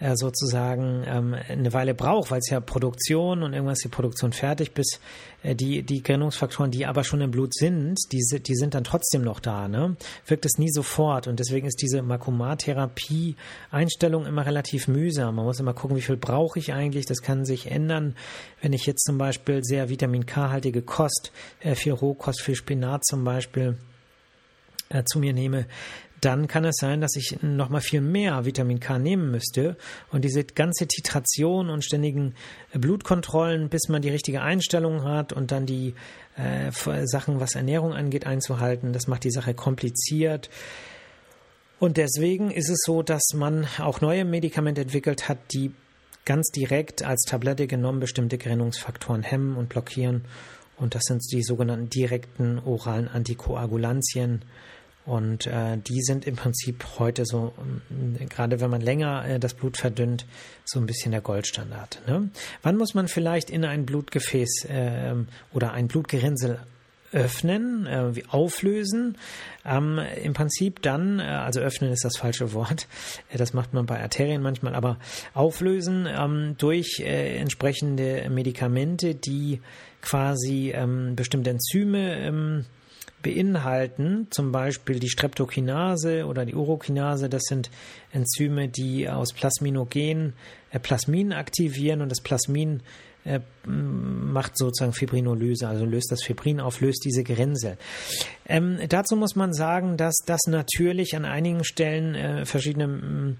äh, 0.00 0.16
sozusagen 0.16 1.04
ähm, 1.06 1.36
eine 1.46 1.72
Weile 1.74 1.94
braucht, 1.94 2.30
weil 2.30 2.38
es 2.38 2.48
ja 2.48 2.60
Produktion 2.60 3.42
und 3.42 3.52
irgendwas 3.52 3.80
ist 3.80 3.84
die 3.84 3.88
Produktion 3.88 4.32
fertig, 4.32 4.72
bis 4.72 4.98
äh, 5.42 5.54
die, 5.54 5.82
die 5.82 6.02
Gerinnungsfaktoren, 6.02 6.70
die 6.70 6.86
aber 6.86 7.04
schon 7.04 7.20
im 7.20 7.30
Blut 7.30 7.54
sind, 7.54 7.98
die, 8.10 8.24
die 8.40 8.54
sind 8.54 8.72
dann 8.74 8.84
trotzdem 8.84 9.20
noch 9.20 9.40
da, 9.40 9.68
ne? 9.68 9.98
Wirkt 10.26 10.46
es 10.46 10.56
nie 10.56 10.70
sofort. 10.70 11.26
Und 11.26 11.38
deswegen 11.38 11.66
ist 11.66 11.82
diese 11.82 12.00
Makumartherapie-Einstellung 12.00 14.24
immer 14.24 14.46
relativ 14.46 14.88
mühsam. 14.88 15.34
Man 15.34 15.44
muss 15.44 15.60
immer 15.60 15.74
gucken, 15.74 15.98
wie 15.98 16.02
viel 16.02 16.16
brauche 16.16 16.58
ich 16.58 16.72
eigentlich. 16.72 17.04
Das 17.04 17.20
kann 17.20 17.44
sich 17.44 17.70
ändern, 17.70 18.16
wenn 18.62 18.72
ich 18.72 18.86
jetzt 18.86 19.04
zum 19.04 19.18
Beispiel 19.18 19.62
sehr 19.62 19.90
Vitamin 19.90 20.24
K-haltige 20.24 20.80
Kost, 20.80 21.30
äh, 21.60 21.74
viel 21.74 21.92
Rohkost, 21.92 22.40
viel 22.40 22.54
Spinat 22.54 23.04
zum 23.04 23.22
Beispiel, 23.24 23.76
äh, 24.90 25.02
zu 25.04 25.18
mir 25.18 25.32
nehme, 25.32 25.66
dann 26.20 26.48
kann 26.48 26.64
es 26.64 26.76
sein, 26.76 27.00
dass 27.00 27.16
ich 27.16 27.38
nochmal 27.42 27.80
viel 27.80 28.02
mehr 28.02 28.44
Vitamin 28.44 28.78
K 28.78 28.98
nehmen 28.98 29.30
müsste. 29.30 29.76
Und 30.10 30.24
diese 30.24 30.44
ganze 30.44 30.86
Titration 30.86 31.70
und 31.70 31.84
ständigen 31.84 32.34
Blutkontrollen, 32.74 33.70
bis 33.70 33.88
man 33.88 34.02
die 34.02 34.10
richtige 34.10 34.42
Einstellung 34.42 35.02
hat 35.04 35.32
und 35.32 35.50
dann 35.50 35.64
die 35.64 35.94
äh, 36.36 36.70
Sachen, 37.06 37.40
was 37.40 37.54
Ernährung 37.54 37.94
angeht, 37.94 38.26
einzuhalten, 38.26 38.92
das 38.92 39.06
macht 39.06 39.24
die 39.24 39.30
Sache 39.30 39.54
kompliziert. 39.54 40.50
Und 41.78 41.96
deswegen 41.96 42.50
ist 42.50 42.68
es 42.68 42.82
so, 42.84 43.02
dass 43.02 43.22
man 43.34 43.66
auch 43.78 44.02
neue 44.02 44.26
Medikamente 44.26 44.82
entwickelt 44.82 45.30
hat, 45.30 45.38
die 45.52 45.72
ganz 46.26 46.50
direkt 46.50 47.02
als 47.02 47.22
Tablette 47.22 47.66
genommen 47.66 48.00
bestimmte 48.00 48.36
Gerinnungsfaktoren 48.36 49.22
hemmen 49.22 49.56
und 49.56 49.70
blockieren. 49.70 50.26
Und 50.76 50.94
das 50.94 51.02
sind 51.04 51.22
die 51.32 51.42
sogenannten 51.42 51.88
direkten 51.88 52.58
oralen 52.58 53.08
Antikoagulantien. 53.08 54.42
Und 55.06 55.46
äh, 55.46 55.78
die 55.78 56.02
sind 56.02 56.26
im 56.26 56.36
Prinzip 56.36 56.84
heute 56.98 57.24
so, 57.24 57.52
äh, 58.20 58.26
gerade 58.26 58.60
wenn 58.60 58.70
man 58.70 58.80
länger 58.80 59.24
äh, 59.26 59.38
das 59.40 59.54
Blut 59.54 59.76
verdünnt, 59.76 60.26
so 60.64 60.78
ein 60.78 60.86
bisschen 60.86 61.10
der 61.10 61.20
Goldstandard. 61.20 62.02
Ne? 62.06 62.30
Wann 62.62 62.76
muss 62.76 62.94
man 62.94 63.08
vielleicht 63.08 63.50
in 63.50 63.64
ein 63.64 63.86
Blutgefäß 63.86 64.66
äh, 64.66 65.14
oder 65.52 65.72
ein 65.72 65.88
Blutgerinnsel 65.88 66.60
öffnen, 67.12 67.86
äh, 67.86 68.22
auflösen. 68.28 69.16
Ähm, 69.64 70.00
Im 70.22 70.32
Prinzip 70.32 70.80
dann, 70.82 71.18
äh, 71.18 71.24
also 71.24 71.60
öffnen 71.60 71.92
ist 71.92 72.04
das 72.04 72.16
falsche 72.16 72.52
Wort, 72.52 72.86
äh, 73.30 73.36
das 73.36 73.52
macht 73.52 73.72
man 73.72 73.86
bei 73.86 74.00
Arterien 74.00 74.42
manchmal, 74.42 74.74
aber 74.74 74.98
auflösen 75.34 76.06
ähm, 76.08 76.54
durch 76.58 77.00
äh, 77.00 77.36
entsprechende 77.36 78.28
Medikamente, 78.30 79.14
die 79.14 79.60
quasi 80.02 80.72
ähm, 80.74 81.16
bestimmte 81.16 81.50
Enzyme 81.50 82.16
ähm, 82.16 82.64
beinhalten, 83.22 84.26
zum 84.30 84.52
Beispiel 84.52 84.98
die 84.98 85.08
Streptokinase 85.08 86.26
oder 86.26 86.44
die 86.44 86.54
Urokinase. 86.54 87.28
Das 87.28 87.42
sind 87.44 87.70
Enzyme, 88.12 88.68
die 88.68 89.08
aus 89.08 89.32
Plasminogen 89.32 90.34
äh, 90.70 90.78
Plasmin 90.78 91.32
aktivieren 91.32 92.00
und 92.00 92.10
das 92.10 92.20
Plasmin 92.20 92.82
äh, 93.24 93.40
macht 93.66 94.56
sozusagen 94.56 94.94
Fibrinolyse, 94.94 95.68
also 95.68 95.84
löst 95.84 96.10
das 96.10 96.22
Fibrin 96.22 96.58
auf, 96.58 96.80
löst 96.80 97.04
diese 97.04 97.22
Gerinnsel. 97.22 97.76
Ähm, 98.48 98.78
dazu 98.88 99.14
muss 99.14 99.36
man 99.36 99.52
sagen, 99.52 99.98
dass 99.98 100.14
das 100.24 100.40
natürlich 100.46 101.14
an 101.14 101.26
einigen 101.26 101.62
Stellen 101.62 102.14
äh, 102.14 102.46
verschiedene 102.46 103.36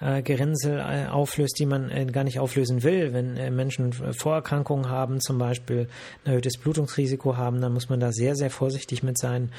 äh, 0.00 0.22
Gerinnsel 0.22 0.78
äh, 0.78 1.06
auflöst, 1.06 1.58
die 1.58 1.66
man 1.66 1.90
äh, 1.90 2.06
gar 2.06 2.24
nicht 2.24 2.38
auflösen 2.38 2.82
will. 2.82 3.12
Wenn 3.12 3.36
äh, 3.36 3.50
Menschen 3.50 3.92
Vorerkrankungen 3.92 4.88
haben, 4.88 5.20
zum 5.20 5.38
Beispiel 5.38 5.88
ein 6.24 6.30
erhöhtes 6.30 6.58
Blutungsrisiko 6.58 7.36
haben, 7.36 7.60
dann 7.60 7.72
muss 7.72 7.88
man 7.88 8.00
da 8.00 8.12
sehr, 8.12 8.34
sehr 8.36 8.50
vorsichtig 8.50 9.02
mit 9.02 9.18
sein. 9.18 9.50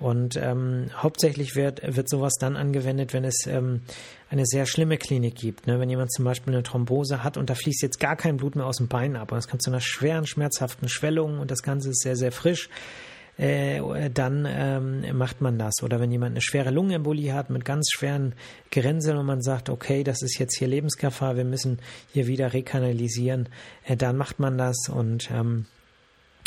Und 0.00 0.36
ähm, 0.36 0.90
hauptsächlich 0.94 1.56
wird, 1.56 1.80
wird 1.96 2.08
sowas 2.08 2.34
dann 2.38 2.56
angewendet, 2.56 3.12
wenn 3.12 3.24
es 3.24 3.46
ähm, 3.48 3.82
eine 4.30 4.46
sehr 4.46 4.64
schlimme 4.64 4.96
Klinik 4.96 5.34
gibt. 5.34 5.66
Ne? 5.66 5.80
Wenn 5.80 5.90
jemand 5.90 6.12
zum 6.12 6.24
Beispiel 6.24 6.54
eine 6.54 6.62
Thrombose 6.62 7.24
hat 7.24 7.36
und 7.36 7.50
da 7.50 7.56
fließt 7.56 7.82
jetzt 7.82 7.98
gar 7.98 8.14
kein 8.14 8.36
Blut 8.36 8.54
mehr 8.54 8.66
aus 8.66 8.76
dem 8.76 8.86
Bein 8.86 9.16
ab 9.16 9.32
und 9.32 9.38
es 9.38 9.48
kommt 9.48 9.62
zu 9.62 9.70
einer 9.70 9.80
schweren, 9.80 10.24
schmerzhaften 10.26 10.88
Schwellung 10.88 11.40
und 11.40 11.50
das 11.50 11.62
Ganze 11.62 11.90
ist 11.90 12.02
sehr, 12.02 12.14
sehr 12.14 12.30
frisch, 12.30 12.70
äh, 13.38 14.10
dann 14.10 14.46
ähm, 14.48 15.16
macht 15.16 15.40
man 15.40 15.58
das. 15.58 15.82
Oder 15.82 16.00
wenn 16.00 16.10
jemand 16.10 16.32
eine 16.32 16.42
schwere 16.42 16.70
Lungenembolie 16.70 17.32
hat 17.32 17.50
mit 17.50 17.64
ganz 17.64 17.88
schweren 17.92 18.34
Gerinnseln 18.70 19.16
und 19.16 19.26
man 19.26 19.42
sagt, 19.42 19.70
okay, 19.70 20.02
das 20.02 20.22
ist 20.22 20.38
jetzt 20.38 20.58
hier 20.58 20.68
Lebensgefahr, 20.68 21.36
wir 21.36 21.44
müssen 21.44 21.78
hier 22.12 22.26
wieder 22.26 22.52
rekanalisieren, 22.52 23.48
äh, 23.84 23.96
dann 23.96 24.16
macht 24.16 24.40
man 24.40 24.58
das 24.58 24.88
und 24.88 25.30
ähm, 25.30 25.66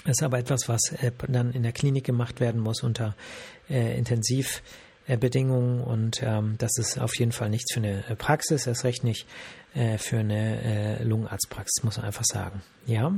ist 0.06 0.22
aber 0.22 0.40
etwas, 0.40 0.68
was 0.68 0.92
äh, 1.02 1.12
dann 1.28 1.54
in 1.54 1.64
der 1.64 1.72
Klinik 1.72 2.04
gemacht 2.04 2.42
werden 2.42 2.60
muss 2.60 2.84
unter 2.84 3.16
äh, 3.70 3.98
Intensivbedingungen 3.98 5.82
und 5.82 6.22
ähm, 6.24 6.56
das 6.58 6.72
ist 6.78 7.00
auf 7.00 7.18
jeden 7.18 7.32
Fall 7.32 7.50
nichts 7.50 7.74
für 7.74 7.80
eine 7.80 8.04
Praxis, 8.18 8.68
erst 8.68 8.84
recht 8.84 9.06
nicht 9.06 9.28
äh, 9.76 9.98
für 9.98 10.18
eine 10.18 11.00
äh, 11.00 11.04
Lungenarztpraxis, 11.04 11.84
muss 11.84 11.96
man 11.96 12.06
einfach 12.06 12.26
sagen. 12.26 12.62
Ja. 12.86 13.14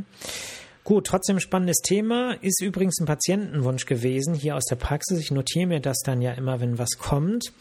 Gut, 0.83 1.07
trotzdem 1.07 1.39
spannendes 1.39 1.77
Thema. 1.77 2.33
Ist 2.41 2.61
übrigens 2.61 2.99
ein 2.99 3.05
Patientenwunsch 3.05 3.85
gewesen 3.85 4.33
hier 4.33 4.57
aus 4.57 4.65
der 4.65 4.75
Praxis. 4.75 5.17
Ich 5.17 5.31
notiere 5.31 5.67
mir 5.67 5.79
das 5.79 5.99
dann 5.99 6.21
ja 6.21 6.33
immer, 6.33 6.59
wenn 6.59 6.77
was 6.77 6.97
kommt. 6.97 7.53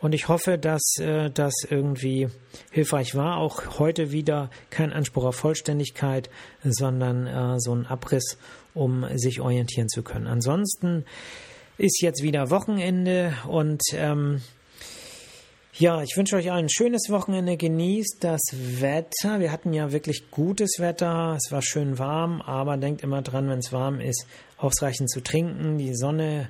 Und 0.00 0.14
ich 0.14 0.28
hoffe, 0.28 0.58
dass 0.58 0.82
äh, 0.98 1.30
das 1.30 1.54
irgendwie 1.70 2.28
hilfreich 2.70 3.14
war. 3.14 3.38
Auch 3.38 3.78
heute 3.78 4.12
wieder 4.12 4.50
kein 4.68 4.92
Anspruch 4.92 5.24
auf 5.24 5.36
Vollständigkeit, 5.36 6.28
sondern 6.62 7.26
äh, 7.26 7.58
so 7.58 7.74
ein 7.74 7.86
Abriss, 7.86 8.36
um 8.74 9.06
sich 9.16 9.40
orientieren 9.40 9.88
zu 9.88 10.02
können. 10.02 10.26
Ansonsten 10.26 11.06
ist 11.78 12.02
jetzt 12.02 12.22
wieder 12.22 12.50
Wochenende 12.50 13.32
und 13.48 13.80
ähm, 13.94 14.42
ja, 15.78 16.02
ich 16.02 16.16
wünsche 16.16 16.34
euch 16.34 16.50
allen 16.50 16.64
ein 16.64 16.68
schönes 16.68 17.08
Wochenende. 17.08 17.56
Genießt 17.56 18.16
das 18.20 18.40
Wetter. 18.52 19.38
Wir 19.38 19.52
hatten 19.52 19.72
ja 19.72 19.92
wirklich 19.92 20.28
gutes 20.32 20.80
Wetter. 20.80 21.36
Es 21.36 21.52
war 21.52 21.62
schön 21.62 22.00
warm, 22.00 22.42
aber 22.42 22.76
denkt 22.76 23.04
immer 23.04 23.22
dran, 23.22 23.48
wenn 23.48 23.60
es 23.60 23.72
warm 23.72 24.00
ist, 24.00 24.26
ausreichend 24.56 25.08
zu 25.08 25.20
trinken. 25.20 25.78
Die 25.78 25.94
Sonne 25.94 26.48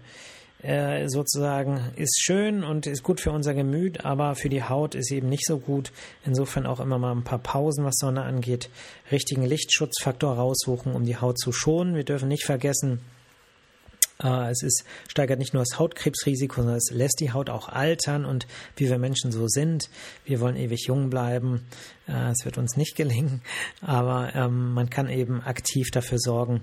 äh, 0.62 1.08
sozusagen 1.08 1.92
ist 1.96 2.18
schön 2.22 2.64
und 2.64 2.86
ist 2.86 3.02
gut 3.02 3.20
für 3.20 3.30
unser 3.30 3.52
Gemüt, 3.52 4.02
aber 4.02 4.34
für 4.34 4.48
die 4.48 4.62
Haut 4.62 4.94
ist 4.94 5.12
eben 5.12 5.28
nicht 5.28 5.44
so 5.44 5.58
gut. 5.58 5.92
Insofern 6.24 6.64
auch 6.64 6.80
immer 6.80 6.98
mal 6.98 7.12
ein 7.12 7.24
paar 7.24 7.38
Pausen, 7.38 7.84
was 7.84 7.96
Sonne 7.98 8.22
angeht. 8.22 8.70
Richtigen 9.12 9.44
Lichtschutzfaktor 9.44 10.36
raussuchen, 10.36 10.94
um 10.94 11.04
die 11.04 11.18
Haut 11.18 11.38
zu 11.38 11.52
schonen. 11.52 11.94
Wir 11.94 12.04
dürfen 12.04 12.28
nicht 12.28 12.46
vergessen, 12.46 13.00
es 14.20 14.62
ist, 14.62 14.84
steigert 15.08 15.38
nicht 15.38 15.54
nur 15.54 15.62
das 15.62 15.78
Hautkrebsrisiko, 15.78 16.56
sondern 16.56 16.76
es 16.76 16.90
lässt 16.90 17.20
die 17.20 17.32
Haut 17.32 17.50
auch 17.50 17.68
altern 17.68 18.24
und 18.24 18.46
wie 18.76 18.88
wir 18.88 18.98
Menschen 18.98 19.30
so 19.30 19.46
sind, 19.46 19.90
wir 20.24 20.40
wollen 20.40 20.56
ewig 20.56 20.86
jung 20.86 21.08
bleiben. 21.08 21.66
Äh, 22.08 22.30
es 22.30 22.44
wird 22.44 22.58
uns 22.58 22.76
nicht 22.76 22.96
gelingen, 22.96 23.42
aber 23.80 24.34
ähm, 24.34 24.72
man 24.72 24.90
kann 24.90 25.08
eben 25.08 25.42
aktiv 25.42 25.90
dafür 25.92 26.18
sorgen, 26.18 26.62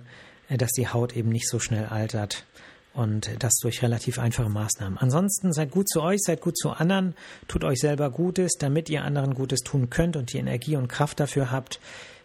äh, 0.49 0.57
dass 0.57 0.71
die 0.71 0.87
Haut 0.87 1.15
eben 1.15 1.29
nicht 1.29 1.47
so 1.47 1.59
schnell 1.59 1.85
altert 1.85 2.45
und 2.93 3.29
das 3.39 3.55
durch 3.61 3.81
relativ 3.81 4.19
einfache 4.19 4.49
Maßnahmen. 4.49 4.97
Ansonsten 4.97 5.53
seid 5.53 5.71
gut 5.71 5.89
zu 5.89 6.01
euch, 6.01 6.21
seid 6.21 6.41
gut 6.41 6.57
zu 6.57 6.71
anderen, 6.71 7.13
tut 7.47 7.63
euch 7.63 7.79
selber 7.79 8.09
Gutes, 8.09 8.53
damit 8.57 8.89
ihr 8.89 9.03
anderen 9.03 9.33
Gutes 9.33 9.61
tun 9.61 9.89
könnt 9.89 10.15
und 10.15 10.33
die 10.33 10.37
Energie 10.37 10.77
und 10.77 10.87
Kraft 10.87 11.19
dafür 11.19 11.51
habt. 11.51 11.79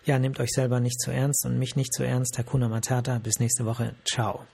Ja, 0.04 0.18
nehmt 0.18 0.40
euch 0.40 0.50
selber 0.50 0.80
nicht 0.80 1.00
zu 1.00 1.10
ernst 1.10 1.44
und 1.44 1.58
mich 1.58 1.76
nicht 1.76 1.92
zu 1.92 2.04
ernst. 2.04 2.38
Hakuna 2.38 2.68
Matata. 2.68 3.18
Bis 3.18 3.38
nächste 3.38 3.66
Woche. 3.66 3.94
Ciao. 4.04 4.46